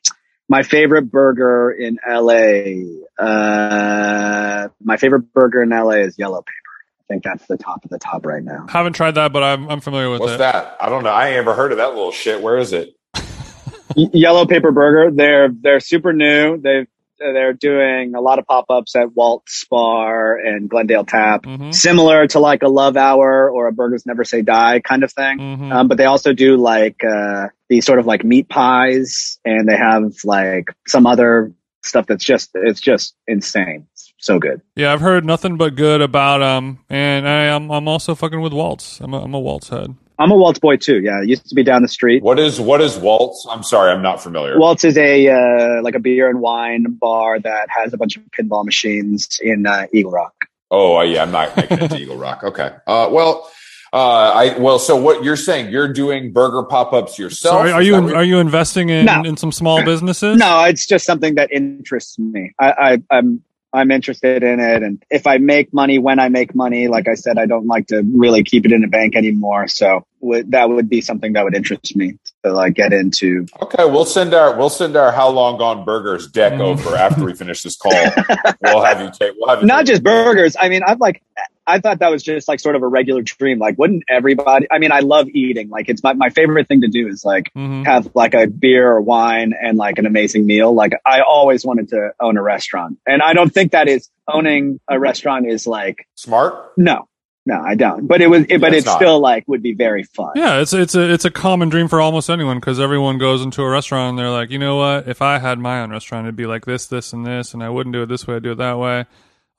[0.50, 2.84] my favorite burger in LA,
[3.18, 6.63] uh, my favorite burger in LA is Yellow Paper.
[7.10, 8.66] I think that's the top of the top right now.
[8.70, 10.38] Haven't tried that, but I'm I'm familiar with What's it.
[10.38, 10.78] that?
[10.80, 11.12] I don't know.
[11.12, 12.42] I ain't ever heard of that little shit.
[12.42, 12.96] Where is it?
[13.96, 16.58] Yellow Paper Burger, they're, they're super new.
[16.60, 16.88] They've,
[17.20, 22.40] they're doing a lot of pop-ups at Walt's Bar and Glendale Tap, hmm similar to
[22.40, 25.38] like a Love Hour or a Burgers Never Say Die kind of thing.
[25.38, 29.68] hmm Um, but they also do like uh, these sort of like meat pies, and
[29.68, 33.88] they have like some other stuff that's just it's just insane.
[34.24, 34.62] It's so good.
[34.78, 38.54] Yeah, I've heard nothing but good about um, and I, I'm I'm also fucking with
[38.54, 39.02] Walt's.
[39.02, 39.94] I'm a, I'm a Walt's head.
[40.18, 41.02] I'm a Walt's boy too.
[41.02, 42.24] Yeah, I used to be down the street.
[42.24, 43.46] What is what is Walt's?
[43.50, 44.58] I'm sorry, I'm not familiar.
[44.58, 48.24] Walt's is a uh, like a beer and wine bar that has a bunch of
[48.32, 50.34] pinball machines in uh, Eagle Rock.
[50.72, 52.44] Oh, uh, yeah, I'm not making it to Eagle Rock.
[52.46, 52.72] Okay.
[52.88, 53.52] Uh, well,
[53.92, 55.70] uh, I well, so what you're saying?
[55.70, 57.68] You're doing burger pop ups yourself?
[57.68, 59.22] So are, are you in, are you investing in, No.
[59.24, 60.38] in some small businesses?
[60.38, 62.54] No, it's just something that interests me.
[62.58, 63.44] I, I, I'm
[63.74, 67.16] I'm interested in it, and if I make money when I make money, like I
[67.16, 69.68] said, I don't like to really keep it in a bank anymore.
[69.68, 73.48] So would, that would be something that would interest me to like get into.
[73.64, 76.60] Okay, we'll send our we'll send our how long gone burgers deck Mhm.
[76.62, 77.92] over after we finish this call.
[78.62, 79.34] we'll have you take.
[79.40, 80.56] We'll have you Not take- just burgers.
[80.60, 81.24] I mean, I've like
[81.66, 83.58] I thought that was just like sort of a regular dream.
[83.60, 84.68] Like, wouldn't everybody?
[84.72, 85.70] I mean, I love eating.
[85.70, 88.90] Like, it's my my favorite thing to do is like hmm have like a beer
[88.92, 90.74] or wine and like an amazing meal.
[90.74, 92.98] Like I always wanted to own a restaurant.
[93.08, 96.72] And I don't think that is owning a restaurant is like, smart.
[96.78, 97.08] no,
[97.46, 98.08] no, I don't.
[98.08, 98.96] But it was, it, but Yeah, it it's not.
[98.98, 100.32] still like would be very fun.
[100.36, 103.62] Yeah, it's it's a it's a common dream for almost anyone because everyone goes into
[103.62, 105.08] a restaurant and they're like, you know what?
[105.10, 107.70] If I had my own restaurant, it'd be like this, this, and this, and I
[107.70, 108.36] wouldn't do it this way.
[108.36, 109.06] I'd do it that way.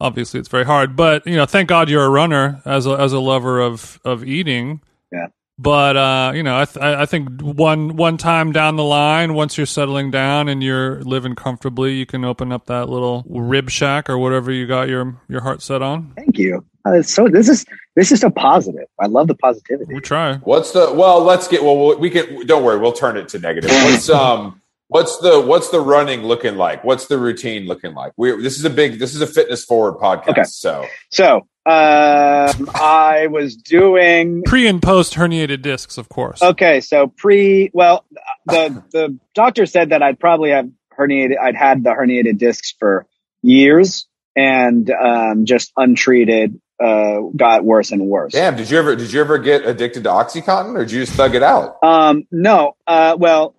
[0.00, 3.12] Obviously, it's very hard, but you know, thank God you're a runner as a as
[3.12, 4.80] a lover of of eating.
[5.12, 5.28] Yeah.
[5.56, 9.34] But uh, you know, I th- I I think one one time down the line,
[9.34, 13.70] once you're settling down and you're living comfortably, you can open up that little rib
[13.70, 16.12] shack or whatever you got your your heart set on.
[16.16, 16.64] Thank you.
[16.84, 17.64] Uh, so this is
[17.94, 18.86] this is so positive.
[19.00, 19.94] I love the positivity.
[19.94, 20.38] We try.
[20.38, 21.22] What's the well?
[21.22, 21.96] Let's get well.
[21.98, 22.44] We can.
[22.46, 22.80] Don't worry.
[22.80, 23.70] We'll turn it to negative.
[23.70, 24.60] What's um?
[24.94, 26.84] What's the what's the running looking like?
[26.84, 28.12] What's the routine looking like?
[28.16, 30.28] We this is a big this is a fitness forward podcast.
[30.28, 30.44] Okay.
[30.44, 31.36] So So
[31.66, 36.40] um, I was doing Pre and post herniated discs, of course.
[36.40, 36.80] okay.
[36.80, 38.04] So pre, well,
[38.46, 41.40] the the doctor said that I'd probably have herniated.
[41.42, 43.04] I'd had the herniated discs for
[43.42, 48.30] years and um, just untreated uh, got worse and worse.
[48.32, 51.16] damn, did you ever did you ever get addicted to OxyContin or did you just
[51.16, 51.82] thug it out?
[51.82, 53.56] Um, no, uh, well,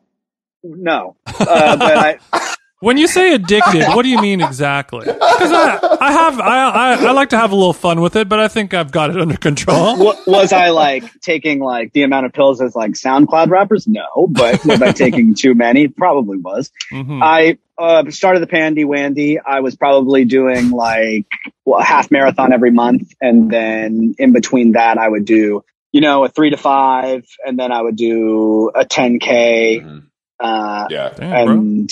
[0.66, 2.20] no, uh, but I,
[2.82, 5.06] When you say addicted, what do you mean exactly?
[5.06, 8.28] Because I, I have I, I I like to have a little fun with it,
[8.30, 9.98] but I think I've got it under control.
[9.98, 13.88] wa- was I like taking like the amount of pills as like SoundCloud rappers?
[13.88, 15.88] No, but was I taking too many?
[15.88, 16.70] Probably was.
[16.92, 17.24] Mhm.
[17.24, 19.38] I uh, started the Pandy Wandy.
[19.44, 21.26] I was probably doing like
[21.64, 26.02] well, a half marathon every month, and then in between that, I would do you
[26.02, 30.04] know a three to five, and then I would do a 10k, Mhm.
[30.40, 31.10] Uh, Yeah.
[31.16, 31.54] Damn, bro.
[31.54, 31.92] and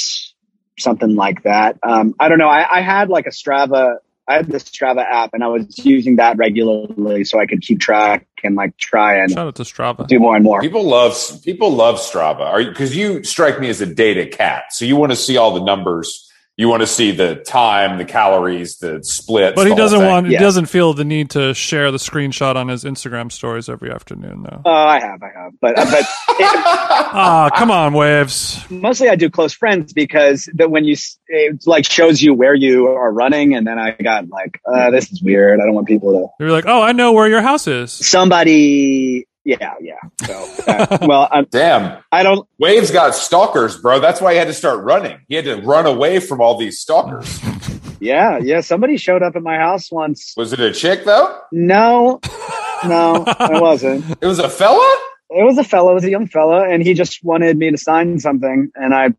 [0.80, 1.78] something like that.
[1.84, 2.50] Um, I don't know.
[2.50, 3.98] I, I had like a Strava.
[4.28, 7.82] I had the Strava app, and I was using that regularly so I could keep
[7.82, 10.08] track and like try and Shout out to Strava.
[10.08, 10.62] do more and more.
[10.62, 12.40] People love people love Strava.
[12.42, 14.66] Are you because you strike me as a data cat.
[14.72, 16.30] So you want to see all the numbers.
[16.56, 19.56] You want to see the time, the calories, the splits.
[19.56, 20.28] But he doesn't want.
[20.28, 20.38] Yeah.
[20.38, 24.44] He doesn't feel the need to share the screenshot on his Instagram stories every afternoon,
[24.44, 24.62] though.
[24.64, 25.86] Oh, I have, I have, but but
[26.40, 26.64] it,
[27.16, 28.70] Ah, come on, Wavves.
[28.70, 30.96] mostly I do close friends because the, when you
[31.28, 35.12] it like shows you where you are running, and then I got like, uh, this
[35.12, 35.60] is weird.
[35.60, 36.44] I don't want people to.
[36.44, 37.92] You're like, oh, I know where your house is.
[37.92, 40.00] Somebody, yeah, yeah.
[40.26, 42.02] So, uh, well, I'm, Damn.
[42.12, 42.48] I don't.
[42.60, 44.00] Wavves got stalkers, bro.
[44.00, 45.20] That's why he had to start running.
[45.28, 47.42] He had to run away from all these stalkers.
[48.00, 48.62] Yeah, yeah.
[48.62, 50.34] Somebody showed up at my house once.
[50.38, 51.40] Was it a chick though?
[51.52, 52.20] No,
[52.86, 54.06] no, it wasn't.
[54.22, 54.98] It was a fella?
[55.30, 57.78] It was a fellow, it was a young fella, and he just wanted me to
[57.78, 59.14] sign something, and I,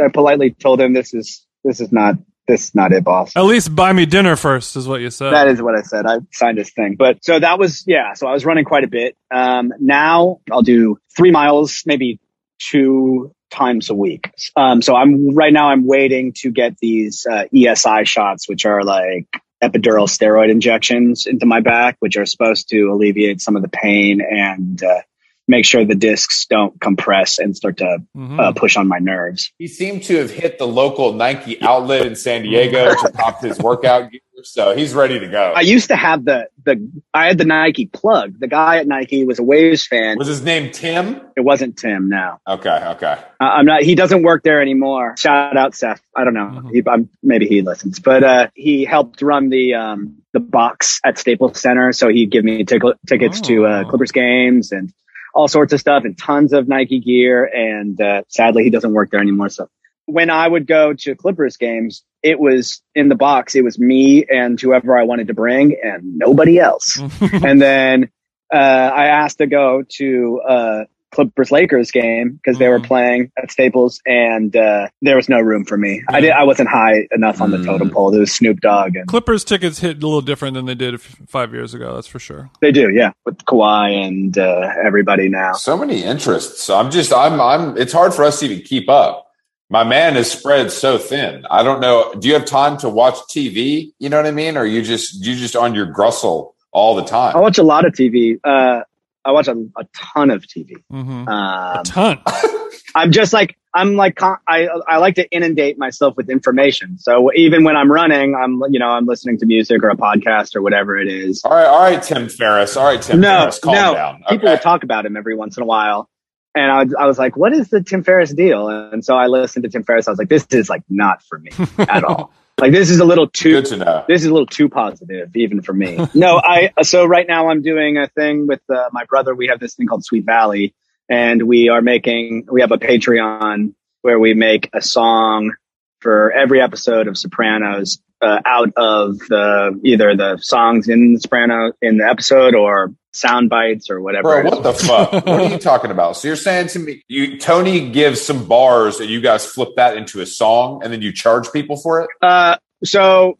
[0.00, 2.14] I politely told him, "This is this is not
[2.46, 5.32] this is not it, boss." At least buy me dinner first, is what you said.
[5.32, 6.06] That is what I said.
[6.06, 6.96] I signed this thing.
[6.96, 8.14] But so that was, yeah.
[8.14, 9.16] So I was running quite a bit.
[9.34, 12.20] Um, now I'll do three miles, maybe
[12.58, 14.30] two times a week.
[14.56, 18.82] Um, so I'm right now I'm waiting to get these, uh, ESI shots, which are
[18.82, 19.26] like
[19.62, 24.20] epidural steroid injections into my back, which are supposed to alleviate some of the pain
[24.20, 25.00] and, uh,
[25.48, 28.40] make sure the discs don't compress and start to Mhm.
[28.40, 29.52] uh, push on my nerves.
[29.58, 33.58] He seemed to have hit the local Nike outlet in San Diego to pop his
[33.58, 34.20] workout gear.
[34.42, 35.52] So he's ready to go.
[35.56, 38.38] I used to have the, the, I had the Nike plug.
[38.38, 40.18] The guy at Nike was a Wavves fan.
[40.18, 41.22] Was his name Tim?
[41.36, 42.38] It wasn't Tim now.
[42.46, 43.16] Okay, okay.
[43.40, 43.82] Uh, I'm not.
[43.82, 45.14] He doesn't work there anymore.
[45.18, 46.02] Shout out Seth.
[46.14, 46.62] I don't know.
[46.64, 46.70] Mhm.
[46.72, 51.58] He, maybe he listens, but uh, he helped run the um, the box at Staples
[51.58, 51.92] Center.
[51.92, 53.88] So he'd give me tic- tickets to uh, Oh.
[53.88, 54.92] Clippers games and
[55.36, 57.44] all sorts of stuff and tons of Nike gear.
[57.44, 59.50] And uh, sadly, he doesn't work there anymore.
[59.50, 59.68] So
[60.06, 63.54] when I would go to Clippers games, it was in the box.
[63.54, 68.10] It was me and whoever I wanted to bring, and nobody else and then
[68.52, 72.86] uh, I asked to go to uh, Clippers Lakers game because they were Mhm.
[72.86, 76.02] playing at Staples, and uh, there was no room for me.
[76.10, 76.30] I did.
[76.32, 77.64] I wasn't high enough on the Mm.
[77.64, 78.10] totem pole.
[78.10, 81.16] There was Snoop Dogg, and Clippers tickets hit a little different than they did f-
[81.28, 81.94] five years ago.
[81.94, 82.50] That's for sure.
[82.60, 85.52] they do, yeah, with Kawhi and uh, everybody now.
[85.52, 86.62] So many interests.
[86.62, 89.22] So I'm just I'm I'm it's hard for us to even keep up.
[89.70, 91.44] My man is spread so thin.
[91.50, 92.14] I don't know.
[92.18, 93.90] Do you have time to watch TV?
[93.98, 94.56] You know what I mean?
[94.56, 97.34] Or are you just you just on your grussel all the time?
[97.34, 98.38] I watch a lot of TV.
[98.44, 98.82] Uh,
[99.26, 100.76] I watch a, a ton of TV.
[100.90, 101.32] hmm a
[101.78, 102.18] Um, ton.
[102.94, 106.96] I'm just like I'm like I I like to inundate myself with information.
[106.98, 110.56] So even when I'm running, I'm you know I'm listening to music or a podcast
[110.56, 111.42] or whatever it is.
[111.44, 112.76] All right, all right, Tim Ferriss.
[112.76, 113.94] All right, Tim No, Ferriss, calm no.
[113.94, 114.14] down.
[114.30, 114.54] People Okay.
[114.54, 116.08] would talk about him every once in a while.
[116.54, 118.70] And I, I was like, what is the Tim Ferriss deal?
[118.70, 120.08] And so I listened to Tim Ferriss.
[120.08, 122.32] I was like, this is like not for me at all.
[122.58, 124.04] Like this is a little too, Good to know.
[124.08, 125.98] this is a little too positive even for me.
[126.14, 129.34] no, I, so right now I'm doing a thing with uh, my brother.
[129.34, 130.74] We have this thing called Sweet Valley
[131.08, 135.52] and we are making, we have a Patreon where we make a song
[136.00, 141.72] for every episode of Sopranos uh, out of the either the songs in the Soprano
[141.82, 144.42] in the episode or sound bites or whatever.
[144.42, 145.12] Bro, what the fuck?
[145.26, 146.16] what are you talking about?
[146.16, 149.96] So you're saying to me, you Tony gives some bars and you guys flip that
[149.96, 152.08] into a song and then you charge people for it?
[152.22, 153.36] Uh, so,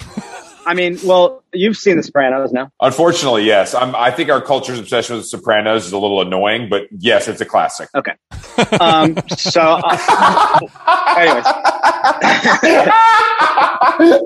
[0.66, 2.70] I mean, well, you've seen The Sopranos now.
[2.80, 3.72] Unfortunately, yes.
[3.74, 7.28] I'm, I think our culture's obsession with The Sopranos is a little annoying, but yes,
[7.28, 7.88] it's a classic.
[7.94, 8.12] Okay.
[8.80, 10.58] Um, so, uh,
[11.16, 11.44] anyways,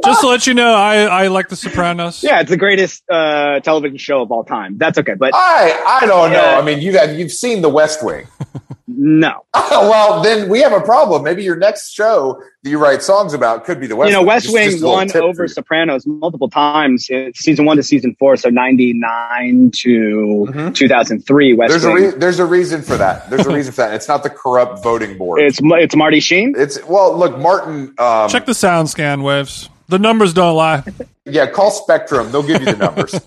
[0.05, 2.23] Just to let you know, I, I like The Sopranos.
[2.25, 4.79] yeah, it's the greatest uh, television show of all time.
[4.79, 6.43] That's okay, but I I don't know.
[6.43, 6.59] Yeah.
[6.59, 8.27] I mean, you have you've seen The West Wing.
[8.97, 9.45] no.
[9.55, 11.23] well, then we have a problem.
[11.25, 14.21] Maybe your next show that you write songs about could be The West you know,
[14.21, 14.27] Wing.
[14.29, 15.49] West Just- Wing just won over.
[15.49, 20.75] Sopranos multiple times, season one to season four, so ninety nine to Mhm.
[20.75, 21.55] two thousand three.
[21.55, 23.29] West There's a re- there's a reason for that.
[23.31, 23.95] There's a reason for that.
[23.95, 25.41] It's not the corrupt voting board.
[25.43, 26.55] it's it's Marty Sheen.
[26.57, 27.95] It's well, look, Martin.
[27.99, 29.69] Um, Check the sound scan Wavves.
[29.91, 30.85] The numbers don't lie.
[31.25, 32.31] yeah, call Spectrum.
[32.31, 33.21] They'll give you the numbers.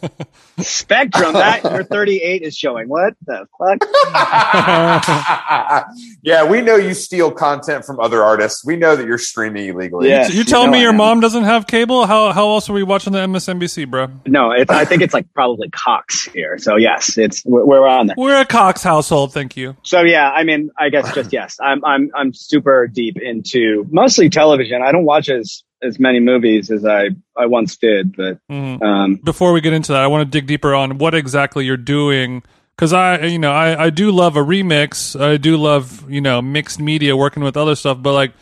[0.59, 1.33] Spectrum.
[1.33, 2.87] That your thirty eight is showing.
[2.87, 3.79] What the fuck?
[6.21, 8.63] yeah, we know you steal content from other artists.
[8.63, 10.09] We know that you're streaming illegally.
[10.09, 10.27] Yeah.
[10.27, 12.05] you telling know me your mom doesn't have cable?
[12.05, 14.07] How how else are we watching the MSNBC, bro?
[14.25, 16.57] No, it's, I think it's like probably Cox here.
[16.59, 18.15] So yes, it's we're, we're on there.
[18.17, 19.75] We're a Cox household, thank you.
[19.83, 21.57] So yeah, I mean, I guess just yes.
[21.61, 24.81] I'm I'm I'm super deep into mostly television.
[24.81, 28.81] I don't watch as as many movies as I I once did, but Mhm.
[28.81, 31.77] um, Before we get into that, I want to dig deeper on what exactly you're
[31.77, 32.43] doing.
[32.75, 35.19] Because I, you know, I, I do love a remix.
[35.19, 37.99] I do love, you know, mixed media working with other stuff.
[38.01, 38.33] But like,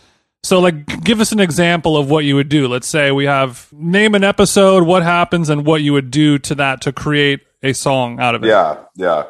[0.44, 2.68] so like, give us an example of what you would do.
[2.70, 6.56] Let's say we have name an episode, what happens, and what you would do to
[6.56, 8.48] that to create a song out of it.
[8.48, 9.24] yeah, yeah.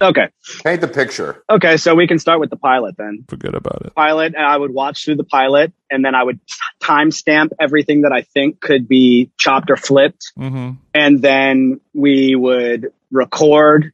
[0.00, 0.28] Okay,
[0.64, 1.42] Paint the picture.
[1.48, 1.76] okay.
[1.76, 3.24] So we can start with the pilot then.
[3.28, 3.94] Forget about it.
[3.94, 6.40] Pilot, and I would watch through the pilot, and then I would
[6.80, 10.72] timestamp everything that I think could be chopped or flipped, mm-hmm.
[10.94, 13.92] and then we would record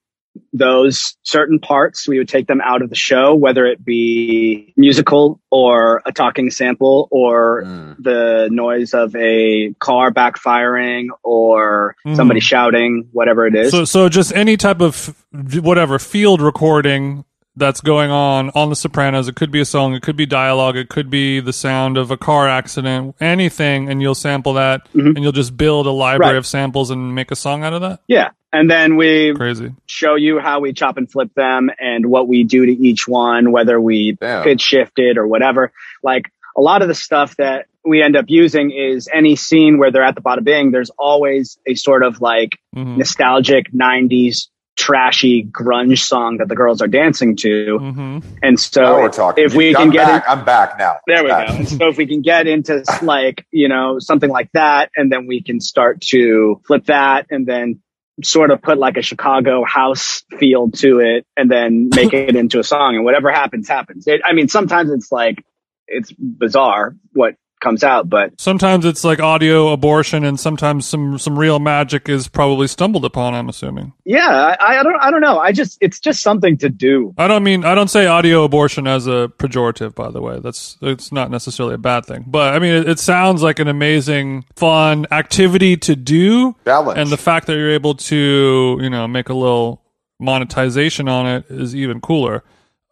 [0.53, 2.09] those certain parts.
[2.09, 6.51] We would take them out of the show, whether it be musical or a talking
[6.51, 7.97] sample or Mm.
[8.03, 12.17] the noise of a car backfiring or Mhm.
[12.17, 13.71] somebody shouting, whatever it is.
[13.71, 15.15] So, so just any type of
[15.63, 17.25] whatever field recording
[17.57, 19.29] that's going on on The Sopranos.
[19.29, 22.11] It could be a song, it could be dialogue, it could be the sound of
[22.11, 25.15] a car accident, anything, and you'll sample that, Mhm.
[25.15, 26.39] and you'll just build a library Right.
[26.39, 28.01] of samples and make a song out of that.
[28.09, 28.31] yeah.
[28.53, 29.73] And then we Crazy.
[29.87, 33.51] show you how we chop and flip them and what we do to each one,
[33.51, 34.45] whether we Damn.
[34.45, 35.73] pitch shifted or whatever.
[36.05, 39.91] Like a lot of the stuff that we end up using is any scene where
[39.91, 44.47] they're at the bada bing, there's always a sort of like hmm nostalgic 90s
[44.77, 47.79] trashy grunge song that the girls are dancing to.
[47.79, 49.45] hmm And so now we're talking.
[49.45, 50.25] if we I'm can get back.
[50.29, 50.97] I'm back now.
[51.07, 51.37] there we go.
[51.37, 51.51] Back.
[51.51, 55.27] And so if we can get into like, you know, something like that, and then
[55.27, 57.81] we can start to flip that and then
[58.23, 62.59] sort of put like a Chicago house feel to it and then make it into
[62.59, 64.07] a song and whatever happens, happens.
[64.07, 65.45] It, I mean, sometimes it's like,
[65.87, 67.35] it's bizarre what
[67.65, 72.29] comes out, but Sometimes it's like audio abortion, and sometimes some some real magic is
[72.29, 73.35] probably stumbled upon.
[73.35, 73.93] I'm assuming.
[74.05, 75.39] yeah, I, I don't, I don't know.
[75.41, 77.13] I just, it's just something to do.
[77.19, 80.39] I don't mean I don't say audio abortion as a pejorative, by the way.
[80.39, 83.67] That's it's not necessarily a bad thing, but I mean it, it sounds like an
[83.69, 86.99] amazing, fun activity to do, Challenge.
[86.99, 89.83] and the fact that you're able to you know make a little
[90.21, 92.45] monetization on it is even cooler.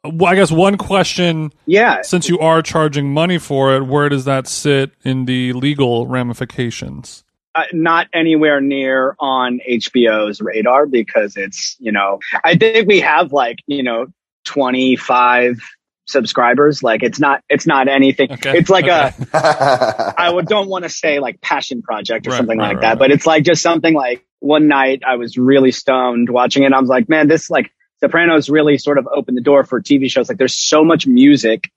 [0.04, 2.02] Well, I guess one question, Yeah.
[2.02, 7.24] since you are charging money for it, where does that sit in the legal ramifications?
[7.54, 13.30] uh, not anywhere near on HBO's radar because it's, you know, I think we have
[13.30, 14.06] like, you know,
[14.46, 15.60] 25
[16.06, 16.82] subscribers.
[16.82, 18.32] Like it's not, it's not anything.
[18.32, 18.56] Okay.
[18.56, 19.10] It's like Okay.
[19.34, 22.76] a, I would, don't want to say like passion project or Right, something right, like
[22.76, 22.98] right, that, right.
[22.98, 26.66] but it's like just something like one night I was really stoned watching it.
[26.66, 27.70] And I was like, man, this like
[28.02, 30.28] Sopranos really sort of opened the door for TV shows.
[30.28, 31.70] Like there's so much music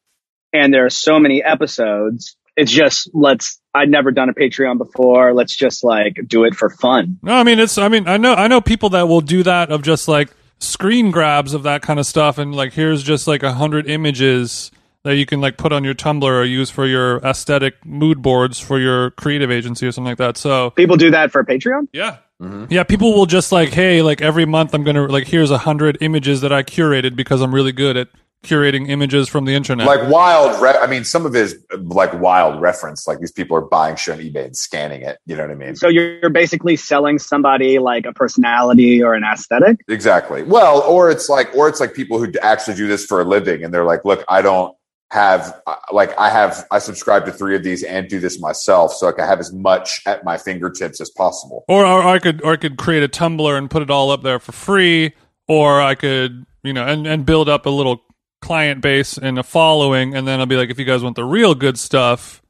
[0.53, 2.35] and there are so many episodes.
[2.57, 3.59] It's just let's.
[3.73, 5.33] I'd never done a Patreon before.
[5.33, 7.19] Let's just like do it for fun.
[7.21, 7.77] No, I mean it's.
[7.77, 11.11] I mean I know I know people that will do that of just like screen
[11.11, 14.71] grabs of that kind of stuff, and like here's just like a hundred images
[15.03, 18.59] that you can like put on your Tumblr or use for your aesthetic mood boards
[18.59, 20.37] for your creative agency or something like that.
[20.37, 21.89] So People do that for Patreon.
[21.93, 22.17] yeah.
[22.41, 22.69] Mhm.
[22.69, 25.97] Yeah, people will just like, hey, like every month I'm gonna like here's a hundred
[26.01, 28.09] images that I curated because I'm really good at
[28.43, 29.87] curating images from the internet.
[29.87, 30.61] like wild.
[30.61, 33.07] Re- I mean, some of it is like wild reference.
[33.07, 35.17] Like these people are buying shit on eBay and scanning it.
[35.25, 35.75] You know what I mean?
[35.75, 39.79] So you're, you're basically selling somebody like a personality or an aesthetic.
[39.87, 40.43] Exactly.
[40.43, 43.63] Well, or it's like, or it's like people who actually do this for a living,
[43.63, 44.75] and they're like, "Look, I don't,
[45.11, 48.93] have uh, like I have I subscribe to three of these and do this myself,
[48.93, 51.63] so like I have as much at my fingertips as possible.
[51.67, 54.23] Or, or I could or I could create a Tumblr and put it all up
[54.23, 55.13] there for free,
[55.47, 58.01] or I could you know and and build up a little
[58.41, 61.25] client base and a following, and then I'll be like, if you guys want the
[61.25, 62.41] real good stuff,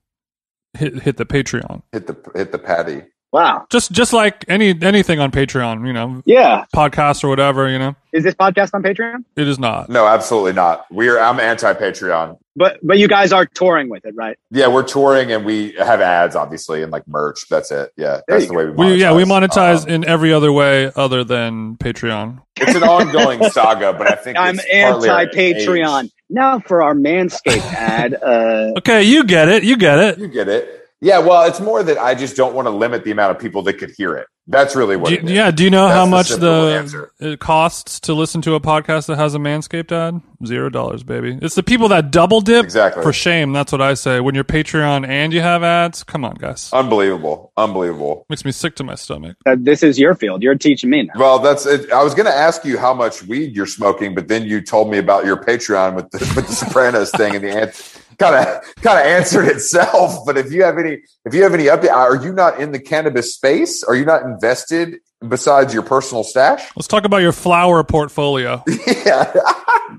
[0.74, 1.84] hit hit the Patreon.
[1.92, 3.04] Hit the hit the patty.
[3.36, 3.66] Wow.
[3.70, 6.64] Just just like any anything on Patreon, you know, Yeah.
[6.74, 7.94] podcasts or whatever, you know.
[8.14, 9.26] Is this podcast on Patreon?
[9.36, 9.90] It is not.
[9.90, 10.86] No, absolutely not.
[10.90, 12.38] We're I'm anti Patreon.
[12.56, 14.38] But but you guys are touring with it, right?
[14.52, 17.50] Yeah, we're touring and we have ads, obviously, and like merch.
[17.50, 17.92] That's it.
[17.98, 18.86] Yeah, There that's you the way we.
[18.94, 22.40] We yeah, we monetize Um, in every other way other than Patreon.
[22.56, 26.10] it's an ongoing saga, but I think I'm it's partly our anti Patreon.
[26.30, 28.14] Now for our Manscaped ad.
[28.24, 29.64] Uh, Okay, you get it.
[29.66, 30.20] You get it.
[30.20, 30.85] You get it.
[31.06, 33.62] Yeah, well, it's more that I just don't want to limit the amount of people
[33.64, 34.26] that could hear it.
[34.48, 35.10] That's really what.
[35.10, 35.32] Do, it is.
[35.32, 37.12] yeah, do you know That's how much simple the answer.
[37.20, 40.22] it costs to listen to a podcast that has a Manscaped ad?
[40.46, 41.38] Zero dollars, baby.
[41.44, 42.64] It's the people that double dip.
[42.64, 43.04] Exactly.
[43.04, 44.20] For shame, that's what I say.
[44.20, 46.72] When you're Patreon and you have ads, come on, guys.
[46.74, 48.26] Unbelievable, unbelievable.
[48.30, 49.38] Makes me sick to my stomach.
[49.46, 50.42] uh, this is your field.
[50.42, 51.14] You're teaching me now.
[51.18, 51.92] Well, that's it.
[51.92, 54.90] I was going to ask you how much weed you're smoking, but then you told
[54.92, 58.62] me about your Patreon with the with the Sopranos thing, and the answer kind of
[58.82, 60.20] kind of answered itself.
[60.26, 62.80] But if you have any, if you have any update, are you not in the
[62.80, 63.84] cannabis space?
[63.84, 64.98] Are you not invested
[65.28, 66.64] besides your personal stash?
[66.76, 68.64] Let's talk about your flower portfolio.
[69.06, 69.32] yeah,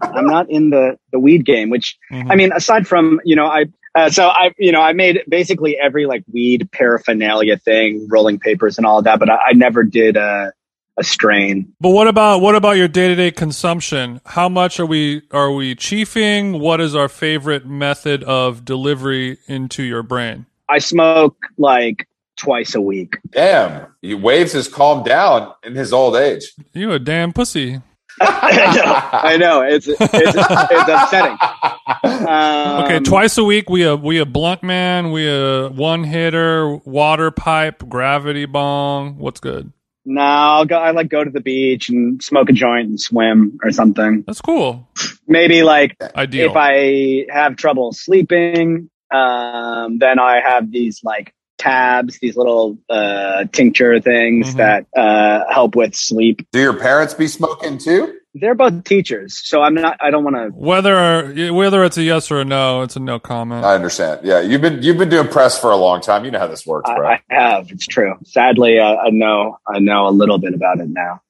[0.03, 2.27] I'm not in the the weed game, which Mhm.
[2.31, 5.79] I mean, aside from you know, I uh, so I you know I made basically
[5.79, 9.85] every like weed paraphernalia thing, rolling papers and all of that, but I, I never
[9.85, 10.53] did a
[10.99, 11.73] a strain.
[11.81, 14.21] But what about what about your day to day consumption?
[14.25, 16.61] How much are we are we chiefing?
[16.61, 20.47] What is our favorite method of delivery into your brain?
[20.69, 23.19] I smoke like twice a week.
[23.31, 23.87] damn.
[24.03, 26.53] He Wavves has calmed down in his old age.
[26.73, 27.81] You a damn pussy.
[28.21, 29.61] I know, I know.
[29.61, 31.37] It's it's it's upsetting.
[32.27, 36.77] Um, Okay, twice a week we a we a blunt man, we a one hitter,
[36.77, 39.19] water pipe, gravity bong.
[39.19, 39.71] What's good?
[40.07, 40.77] No, I'll go.
[40.77, 44.23] I like go to the beach and smoke a joint and swim or something.
[44.27, 44.89] That's cool.
[45.27, 46.51] Maybe like Ideal.
[46.51, 53.47] if I have trouble sleeping, um, then I have these like tabs, these little uh,
[53.53, 54.57] tincture things Mhm.
[54.59, 56.47] that uh, help with sleep.
[56.53, 58.15] Do your parents be smoking too?
[58.39, 59.97] They're both teachers, so I'm not.
[60.01, 60.49] I don't want to.
[60.55, 63.64] whether whether it's a yes or a no, it's a no comment.
[63.64, 64.20] I understand.
[64.24, 66.24] Yeah, you've been you've been doing press for a long time.
[66.24, 67.09] You know how this works, bro.
[67.09, 67.70] I, I have.
[67.70, 68.14] It's true.
[68.24, 69.59] Sadly, uh, I know.
[69.66, 71.22] I know a little bit about it now.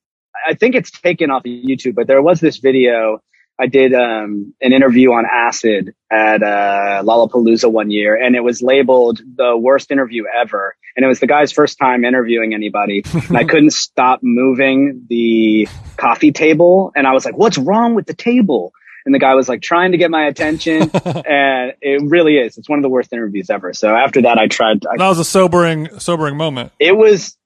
[0.47, 3.21] I think it's taken off of YouTube, but there was this video.
[3.59, 8.61] I did um, an interview on acid at uh, Lollapalooza one year, and it was
[8.63, 10.77] labeled the worst interview ever.
[10.97, 15.69] And it was the guy's first time interviewing anybody, and I couldn't stop moving the
[15.97, 18.73] coffee table, and I was like, "What's wrong with the table?"
[19.05, 22.57] And the guy was like trying to get my attention, and it really is.
[22.59, 23.73] It's one of the worst interviews ever.
[23.75, 24.85] So after that, I tried.
[24.87, 26.73] I that was a sobering sobering moment.
[26.81, 27.37] it was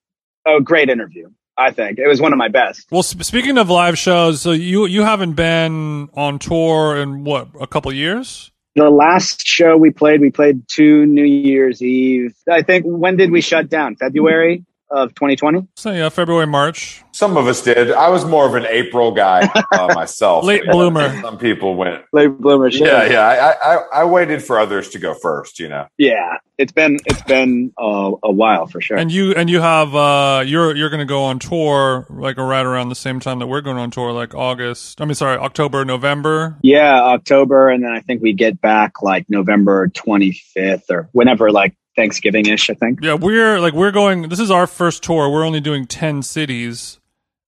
[0.46, 1.28] a great interview.
[1.58, 2.86] I think it was one of my best.
[2.90, 7.48] Well, sp- speaking of live shows, so you you haven't been on tour in what
[7.60, 8.50] a couple years?
[8.76, 12.34] The last show we played, we played two New Year's Eve.
[12.48, 13.96] I think when did we shut down?
[13.96, 15.66] February of 2020.
[15.76, 17.02] So yeah, February March.
[17.12, 17.90] Some of us did.
[17.92, 20.44] I was more of an April guy uh, myself.
[20.44, 21.20] Late bloomer.
[21.20, 22.04] Some people went.
[22.12, 22.70] Late bloomer.
[22.70, 22.84] show.
[22.84, 23.20] Yeah, yeah.
[23.26, 25.58] I, I I waited for others to go first.
[25.58, 25.86] You know.
[25.98, 26.36] yeah.
[26.58, 28.98] It's been it's been uh, a while for sure.
[28.98, 32.90] And you and you have uh you're you're gonna go on tour like right around
[32.90, 35.00] the same time that we're going on tour, like August.
[35.00, 36.58] I mean, sorry, October, November.
[36.62, 41.74] yeah, October, and then I think we get back like November 25th or whenever, like
[41.96, 42.70] Thanksgiving ish.
[42.70, 43.00] I think.
[43.02, 44.28] Yeah, we're like we're going.
[44.28, 45.30] This is our first tour.
[45.30, 46.98] We're only doing ten cities,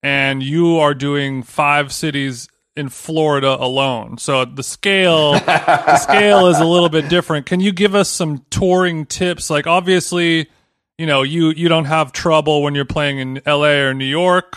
[0.03, 4.19] and you are doing five cities in Florida alone.
[4.19, 7.47] So the scale the scale is a little bit different.
[7.47, 9.51] Can you give us some touring tips?
[9.51, 10.49] Like obviously,
[10.99, 14.57] you know, you you don't have trouble when you're playing in LA or New York.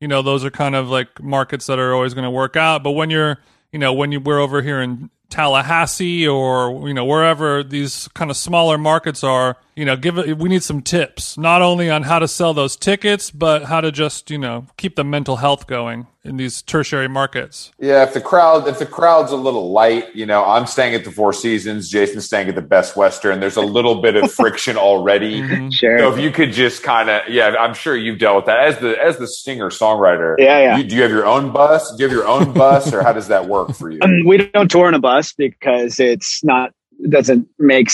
[0.00, 2.82] You know, those are kind of like markets that are always going to work out.
[2.82, 3.38] But when you're,
[3.70, 8.30] you know, when you we're over here in Tallahassee or you know wherever these kind
[8.30, 10.38] of smaller markets are, you know, give it.
[10.38, 13.90] We need some tips, not only on how to sell those tickets, but how to
[13.92, 17.72] just you know keep the mental health going in these tertiary markets.
[17.78, 21.04] Yeah, if the crowd if the crowd's a little light, you know, I'm staying at
[21.04, 21.88] the Four Seasons.
[21.88, 23.40] Jason's staying at the Best Western.
[23.40, 25.40] There's a little bit of friction already.
[25.50, 25.72] Mhm.
[25.80, 25.98] Sure.
[25.98, 28.78] So if you could just kind of, yeah, I'm sure you've dealt with that as
[28.78, 30.34] the as the singer songwriter.
[30.38, 30.76] Yeah, yeah.
[30.76, 31.90] You, do you have your own bus?
[31.96, 33.98] Do you have your own bus, or how does that work for you?
[34.04, 36.72] Um, we don't tour in a bus because it's not
[37.08, 37.90] doesn't make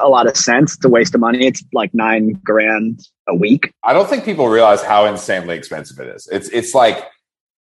[0.00, 0.76] a lot of sense.
[0.76, 1.46] It's a waste of money.
[1.46, 3.72] It's like nine grand a week.
[3.84, 6.28] I don't think people realize how insanely expensive it is.
[6.30, 7.04] It's it's like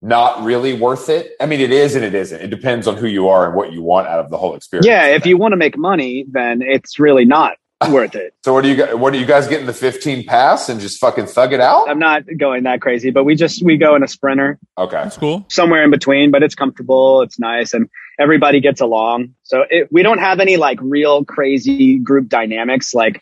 [0.03, 1.33] not really worth it.
[1.41, 2.41] I mean, it is and it isn't.
[2.41, 4.87] It depends on who you are and what you want out of the whole experience.
[4.87, 7.59] Yeah, if you want to make money, then it's really not
[7.91, 8.35] worth it.
[8.43, 8.95] So what do you guys?
[8.95, 11.89] What do you guys get in the 15 pass and just fucking thug it out?
[11.89, 14.97] I'm not going that crazy, but we just we go in a sprinter Okay.
[15.03, 15.45] That's cool.
[15.51, 17.89] somewhere in between, but it's comfortable, it's nice, and
[18.21, 19.35] everybody gets along.
[19.43, 22.95] So it, we don't have any like real crazy group dynamics.
[22.95, 23.21] Like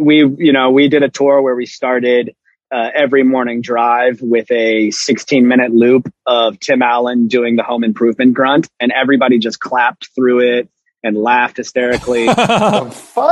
[0.00, 2.34] we, you know, we did a tour where we started
[2.72, 7.84] uh, every morning drive with a 16 minute loop of Tim Allen doing the home
[7.84, 10.68] improvement grunt, and everybody just clapped through it
[11.04, 12.26] and laughed hysterically.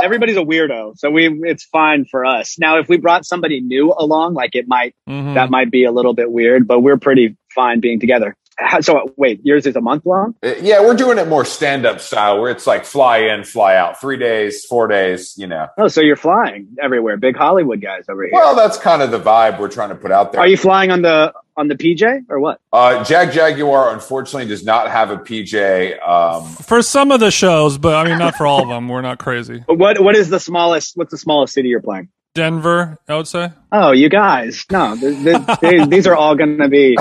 [0.03, 2.57] Everybody's a weirdo, so we it's fine for us.
[2.57, 5.33] Now, if we brought somebody new along, like it might Mhm.
[5.35, 8.35] that might be a little bit weird, but we're pretty fine being together.
[8.57, 10.35] How- So wait, yours is a month long?
[10.43, 13.75] Uh, yeah, we're doing it more stand up style where it's like fly in, fly
[13.75, 15.35] out, three days, four days.
[15.37, 15.67] You know.
[15.77, 17.17] Oh, so you're flying everywhere.
[17.17, 18.31] Big Hollywood guys over here.
[18.33, 20.41] Well, that's kind of the vibe we're trying to put out there.
[20.41, 22.59] Are you flying on the on the PJ or what?
[22.73, 25.97] Uh, Jag Jaguar unfortunately does not have a PJ.
[26.07, 28.87] Um, For some of the shows, but I mean, not for all of them.
[28.89, 29.63] We're not crazy.
[29.67, 30.97] What what is the smallest?
[30.97, 32.09] What's the smallest city you're playing?
[32.37, 33.51] Denver, I would say.
[33.71, 34.65] Oh, you guys.
[34.71, 36.95] No, th- th- they- these are all going to be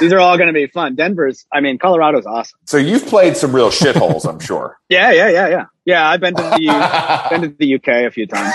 [0.00, 0.94] these are all going to be fun.
[0.96, 1.44] Denver's.
[1.52, 2.58] I mean, Colorado's awesome.
[2.64, 4.78] so you've played some real shitholes, I'm sure.
[4.88, 5.64] Yeah, yeah, yeah, yeah.
[5.84, 8.54] Yeah, I've been to the U- been to the UK a few times.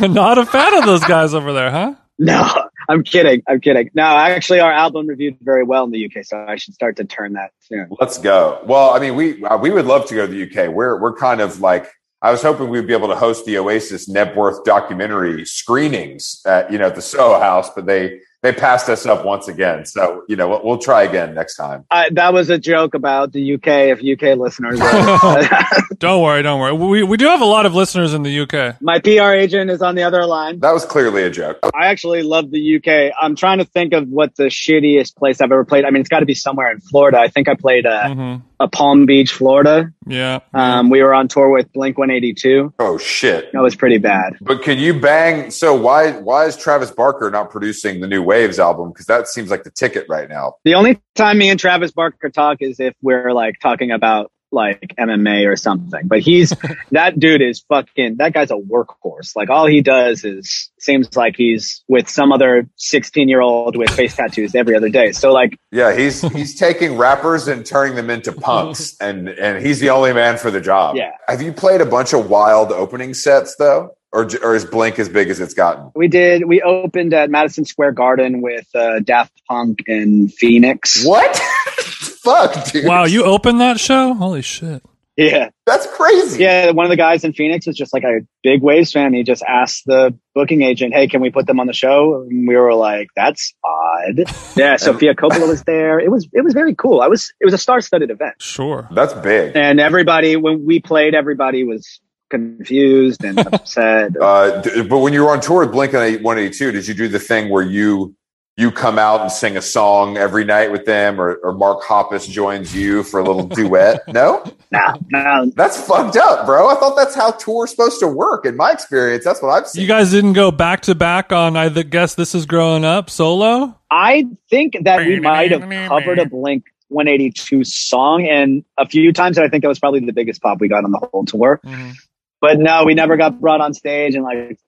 [0.00, 1.94] not a fan of those guys over there, huh?
[2.18, 3.42] No, I'm kidding.
[3.48, 3.90] I'm kidding.
[3.94, 7.04] No, actually, our album reviewed very well in the UK, so I should start to
[7.04, 7.88] turn that soon.
[8.00, 8.60] Let's go.
[8.64, 10.72] Well, I mean, we uh, we would love to go to the UK.
[10.72, 11.90] We're we're kind of like
[12.22, 16.78] I was hoping we'd be able to host the Oasis Knebworth documentary screenings at you
[16.78, 19.86] know at the Soho House, but they they passed us up once again.
[19.86, 21.84] So you know we'll, we'll try again next time.
[21.90, 23.66] I, that was a joke about the UK.
[23.66, 24.78] If UK listeners,
[25.98, 26.72] Don't worry, don't worry.
[26.72, 28.80] We we do have a lot of listeners in the UK.
[28.82, 30.60] my PR agent is on the other line.
[30.60, 31.58] That was clearly a joke.
[31.74, 33.14] I actually love the UK.
[33.20, 35.84] I'm trying to think of what the shittiest place I've ever played.
[35.84, 37.18] I mean, it's got to be somewhere in Florida.
[37.18, 39.92] I think I played uh, hmm a Palm Beach, Florida.
[40.06, 40.38] Yeah.
[40.54, 42.72] Um, we were on tour with Blink 182.
[42.78, 43.52] Oh shit!
[43.52, 44.36] That was pretty bad.
[44.40, 45.50] But can you bang?
[45.50, 48.90] So why why is Travis Barker not producing the new Wavves album?
[48.90, 50.54] Because that seems like the ticket right now.
[50.64, 54.94] The only time me and Travis Barker talk is if we're like talking about like
[54.98, 56.06] MMA or something.
[56.06, 56.52] But he's
[56.92, 59.34] that dude is fucking that guy's a workhorse.
[59.34, 63.90] Like all he does is seems like he's with some other 16 year old with
[63.90, 65.12] face tattoos every other day.
[65.12, 69.80] So like Yeah, he's he's taking rappers and turning them into punks, and and he's
[69.80, 70.96] the only man for the job.
[70.96, 71.12] Yeah.
[71.28, 74.98] Have you played a bunch of wild opening sets though, or j- or is Blink
[74.98, 75.90] as big as it's gotten?
[75.94, 81.04] we did we opened at Madison Square Garden with uh, Daft Punk and Phoenix.
[81.04, 81.36] What?
[82.22, 82.86] Fuck, dude.
[82.86, 84.14] Wow, you opened that show?
[84.14, 84.82] Holy shit.
[85.16, 85.50] Yeah.
[85.66, 86.42] That's crazy.
[86.42, 89.12] Yeah, one of the guys in Phoenix was just like a big Wavves fan.
[89.12, 92.48] He just asked the booking agent, "Hey, can we put them on the show?" And
[92.48, 94.24] we were like, "That's odd."
[94.56, 95.98] Yeah, Sofia Coppola was there.
[95.98, 97.00] It was it was very cool.
[97.00, 98.86] I was it was a star-studded event, Sure.
[98.92, 99.56] That's big.
[99.56, 102.00] and everybody when we played, everybody was
[102.32, 104.16] confused and upset.
[104.20, 105.92] Uh, but when you were on tour with Blink
[106.24, 108.14] One Eighty Two, did you do the thing where you
[108.58, 112.28] you come out and sing a song every night with them, or, or Mark Hoppus
[112.28, 114.00] joins you for a little duet?
[114.12, 116.68] No, no, no, that's fucked up, bro.
[116.68, 118.46] I thought that's how tour's supposed to work.
[118.46, 119.82] In my experience, that's what I've seen.
[119.82, 123.78] You guys didn't go back to back on I guess this is growing up solo?
[123.90, 129.38] I think that we might have covered a Blink 182 song, and a few times,
[129.38, 131.60] and I think that was probably the biggest pop we got on the whole tour.
[131.64, 131.94] Mhm.
[132.42, 134.58] But no, we never got brought on stage and like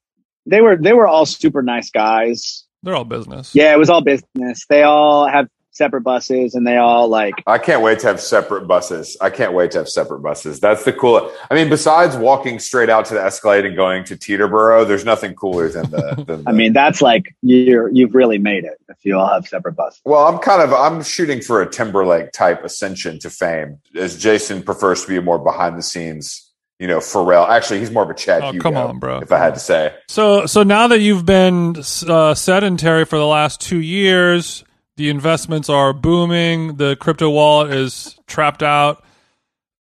[0.47, 2.65] they were they were all super nice guys.
[2.83, 3.55] They're all business.
[3.55, 4.65] Yeah, it was all business.
[4.69, 8.69] They all have separate buses and they all like I can't wait to have separate
[8.69, 9.17] buses.
[9.21, 10.61] I can't wait to have separate buses.
[10.61, 11.33] That's the cool.
[11.51, 15.35] I mean, besides walking straight out to the Escalade and going to Teterboro, there's nothing
[15.35, 16.05] cooler than the.
[16.25, 19.49] Than the I mean that's like you're you've really made it if you all have
[19.49, 20.01] separate buses.
[20.05, 24.63] well, I'm kind of I'm shooting for a Timberlake type ascension to fame, as Jason
[24.63, 26.53] prefers to be a more behind the scenes.
[26.85, 27.49] You know, Pharrell.
[27.49, 28.63] Actually, he's more of a Chad Oh, Hugo.
[28.63, 29.21] come on, bro.
[29.21, 31.77] If I had to say, So so now that you've been
[32.07, 34.65] uh, sedentary for the last 2 years,
[34.99, 39.03] the investments are booming, the crypto wallet is trapped out.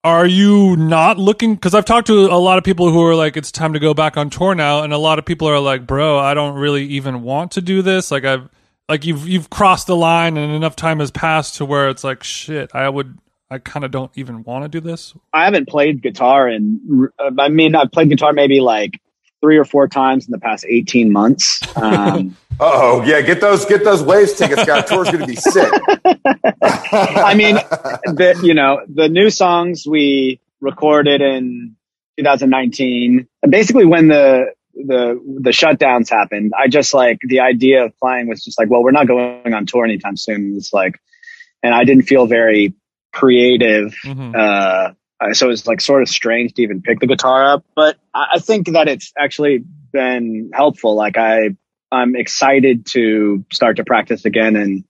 [0.04, 3.36] Are you not looking cuz I've talked to a lot of people who are like
[3.36, 5.88] it's time to go back on tour now and a lot of people are like,
[5.88, 8.48] "Bro, I don't really even want to do this." Like I've
[8.88, 12.22] like you've you've crossed the line and enough time has passed to where it's like,
[12.22, 13.18] "Shit, I would
[13.52, 17.50] I kind of don't even want to do this." I haven't played guitar and I
[17.50, 19.00] mean I've played guitar maybe like
[19.42, 21.62] three or four times in the past 18 months.
[21.76, 24.66] Um, oh yeah, get those get those Wavves tickets.
[24.66, 25.72] Guys, tour's going to be sick.
[26.92, 31.76] I mean, the you know the new songs we recorded in
[32.18, 38.28] 2019 basically when the the the shutdowns happened, I just like the idea of playing
[38.28, 40.56] was just like, well, we're not going on tour anytime soon.
[40.56, 41.00] It's like,
[41.62, 42.74] and I didn't feel very
[43.12, 43.96] creative.
[44.06, 44.36] Mhm.
[44.36, 44.94] Uh,
[45.34, 48.40] so it's like sort of strange to even pick the guitar up, but I, I
[48.40, 50.96] think that it's actually been helpful.
[50.96, 51.56] Like I,
[51.92, 54.84] I'm excited to start to practice again and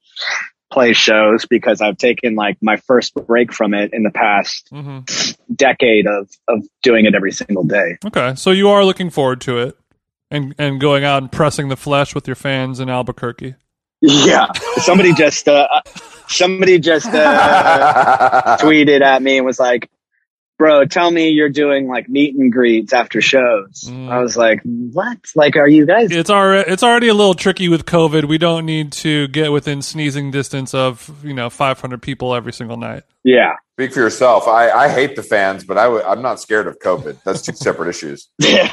[0.72, 5.00] play shows because I've taken like my first break from it in the past mm-hmm.
[5.54, 7.98] decade of of doing it every single day.
[8.06, 9.78] Okay, so you are looking forward to it,
[10.30, 13.56] and and going out and pressing the flesh with your fans in Albuquerque.
[14.02, 14.48] Yeah,
[14.78, 15.68] somebody just uh,
[16.28, 19.90] somebody just uh, tweeted at me and was like,
[20.58, 24.10] "Bro, tell me you're doing like meet and greets after shows." Mm.
[24.10, 25.20] I was like, "What?
[25.36, 28.26] Like, are you guys?" It's already it's already a little tricky with COVID.
[28.26, 32.78] We don't need to get within sneezing distance of you know 500 people every single
[32.78, 33.04] night.
[33.24, 34.48] Yeah, Speak for yourself.
[34.48, 37.24] I, I hate the fans, but I w- I'm not scared of COVID.
[37.24, 38.30] That's two separate issues.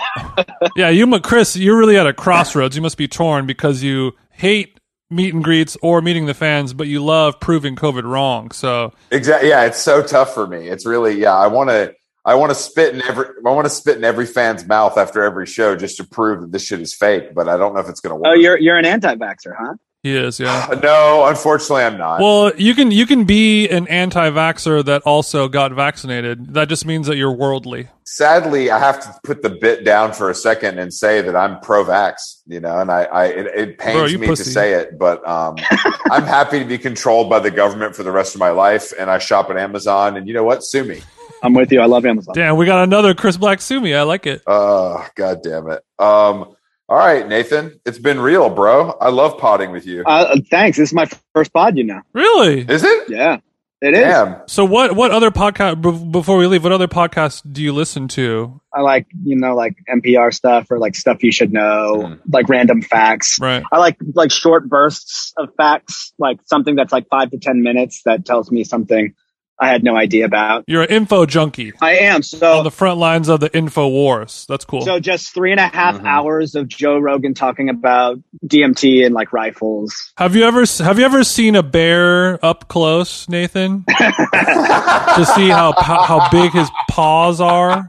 [0.76, 2.76] Yeah, you, Chris, you're really at a crossroads.
[2.76, 4.77] You must be torn because you hate
[5.10, 8.50] meet and greets or meeting the fans, but you love proving COVID wrong.
[8.50, 9.50] So Exactly.
[9.50, 10.68] Yeah, it's so tough for me.
[10.68, 11.34] It's really yeah.
[11.34, 11.94] I want to.
[12.24, 13.26] I want to spit in every.
[13.46, 16.52] I want to spit in every fan's mouth after every show just to prove that
[16.52, 17.34] this shit is fake.
[17.34, 18.26] But I don't know if it's going to work.
[18.26, 19.74] Oh, you're you're an anti-vaxer, huh?
[20.02, 20.78] he is, yeah.
[20.82, 22.20] no, unfortunately, I'm not.
[22.20, 26.54] Well, you can you can be an anti-vaxer that also got vaccinated.
[26.54, 27.88] That just means that you're worldly.
[28.10, 31.60] Sadly, I have to put the bit down for a second and say that I'm
[31.60, 32.42] pro-vax.
[32.46, 34.44] You know, and I, I it, it pains Bro, me pussy.
[34.44, 35.56] to say it, but um,
[36.10, 38.92] I'm happy to be controlled by the government for the rest of my life.
[38.98, 40.64] And I shop at Amazon, and you know what?
[40.64, 41.02] Sue me.
[41.42, 41.80] I'm with you.
[41.80, 42.34] I love Amazon.
[42.34, 43.94] Damn, we got another Chris Black Sumi.
[43.94, 44.42] I like it.
[44.46, 45.82] Oh, god damn it.
[45.98, 46.54] Um,
[46.88, 48.92] all right, Nathan, it's been real, bro.
[49.00, 50.02] I love potting with you.
[50.06, 50.78] Uh, thanks.
[50.78, 52.00] This is my first pod, you know.
[52.14, 52.60] Really?
[52.62, 53.10] Is it?
[53.10, 53.38] Yeah,
[53.80, 54.00] it is.
[54.00, 54.36] Damn.
[54.48, 56.62] So what what other podcast b- before we leave?
[56.64, 58.60] What other podcasts do you listen to?
[58.74, 62.20] I like you know like NPR stuff or like stuff you should know, Mhm.
[62.32, 63.38] like random facts.
[63.40, 63.62] Right.
[63.72, 68.02] I like like short bursts of facts, like something that's like five to ten minutes
[68.04, 69.14] that tells me something
[69.60, 70.64] I had no idea about.
[70.68, 73.88] You're an info junkie I am So on so the front lines of the info
[73.88, 74.46] wars.
[74.48, 74.82] That's cool.
[74.82, 76.04] so just three and a half Mhm.
[76.06, 80.12] hours of Joe Rogan talking about DMT and like rifles.
[80.16, 85.72] have you ever have you ever seen a bear up close, Nathan, to see how
[85.72, 87.88] how big his paws are?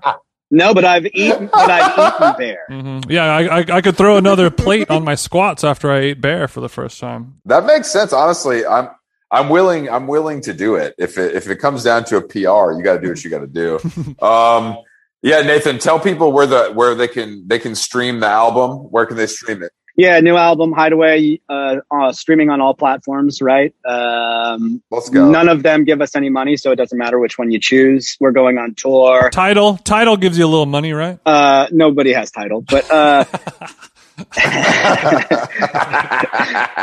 [0.52, 2.66] No, but I've eaten, but I've eaten bear.
[2.70, 6.22] hmm Yeah, I, I I could throw another plate on my squats after I ate
[6.22, 7.36] bear for the first time.
[7.46, 8.14] That makes sense.
[8.14, 8.90] Honestly, I'm
[9.32, 10.96] I'm willing I'm willing to do it.
[10.98, 13.30] If it if it comes down to a PR, you got to do what you
[13.30, 13.80] got to do.
[14.26, 14.78] um,
[15.22, 18.78] yeah, Nathan, tell people where the where they can they can stream the album.
[18.92, 19.72] Where can they stream it?
[20.00, 23.42] Yeah, new album Hideaway, uh, uh, streaming on all platforms.
[23.42, 23.76] Right.
[23.84, 25.30] Um, Let's go.
[25.30, 28.16] None of them give us any money, so it doesn't matter which one you choose.
[28.22, 29.30] We're going on tour.
[29.30, 31.20] Tidal Tidal gives you a little money, right?
[31.26, 33.26] Uh, nobody has Tidal, but uh,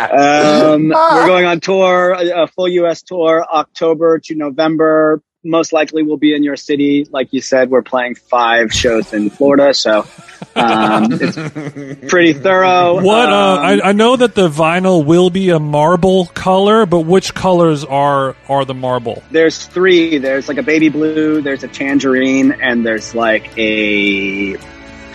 [0.02, 3.02] um, we're going on tour, a a full U.S.
[3.02, 5.22] tour, October to November.
[5.44, 7.06] Most likely, we'll be in your city.
[7.08, 10.00] Like you said, we're playing five shows in Florida, so
[10.56, 11.36] um, it's
[12.10, 13.00] pretty thorough.
[13.00, 13.28] What?
[13.28, 17.32] Uh, Um, I, I know that the vinyl will be a marble color, but which
[17.32, 19.22] colors are are the marble?
[19.30, 20.18] there's three.
[20.18, 24.56] There's like a baby blue, there's a tangerine, and there's like a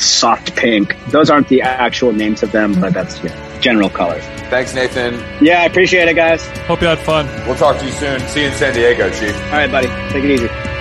[0.01, 0.95] soft pink.
[1.07, 4.23] Those aren't the actual names of them, but that's yeah, general colors.
[4.49, 5.13] Thanks, Nathan.
[5.43, 6.45] Yeah, I appreciate it, guys.
[6.67, 7.27] Hope you had fun.
[7.47, 8.19] We'll talk to you soon.
[8.21, 9.35] See you in San Diego, Chief.
[9.45, 9.87] All right, buddy.
[10.11, 10.80] Take it easy.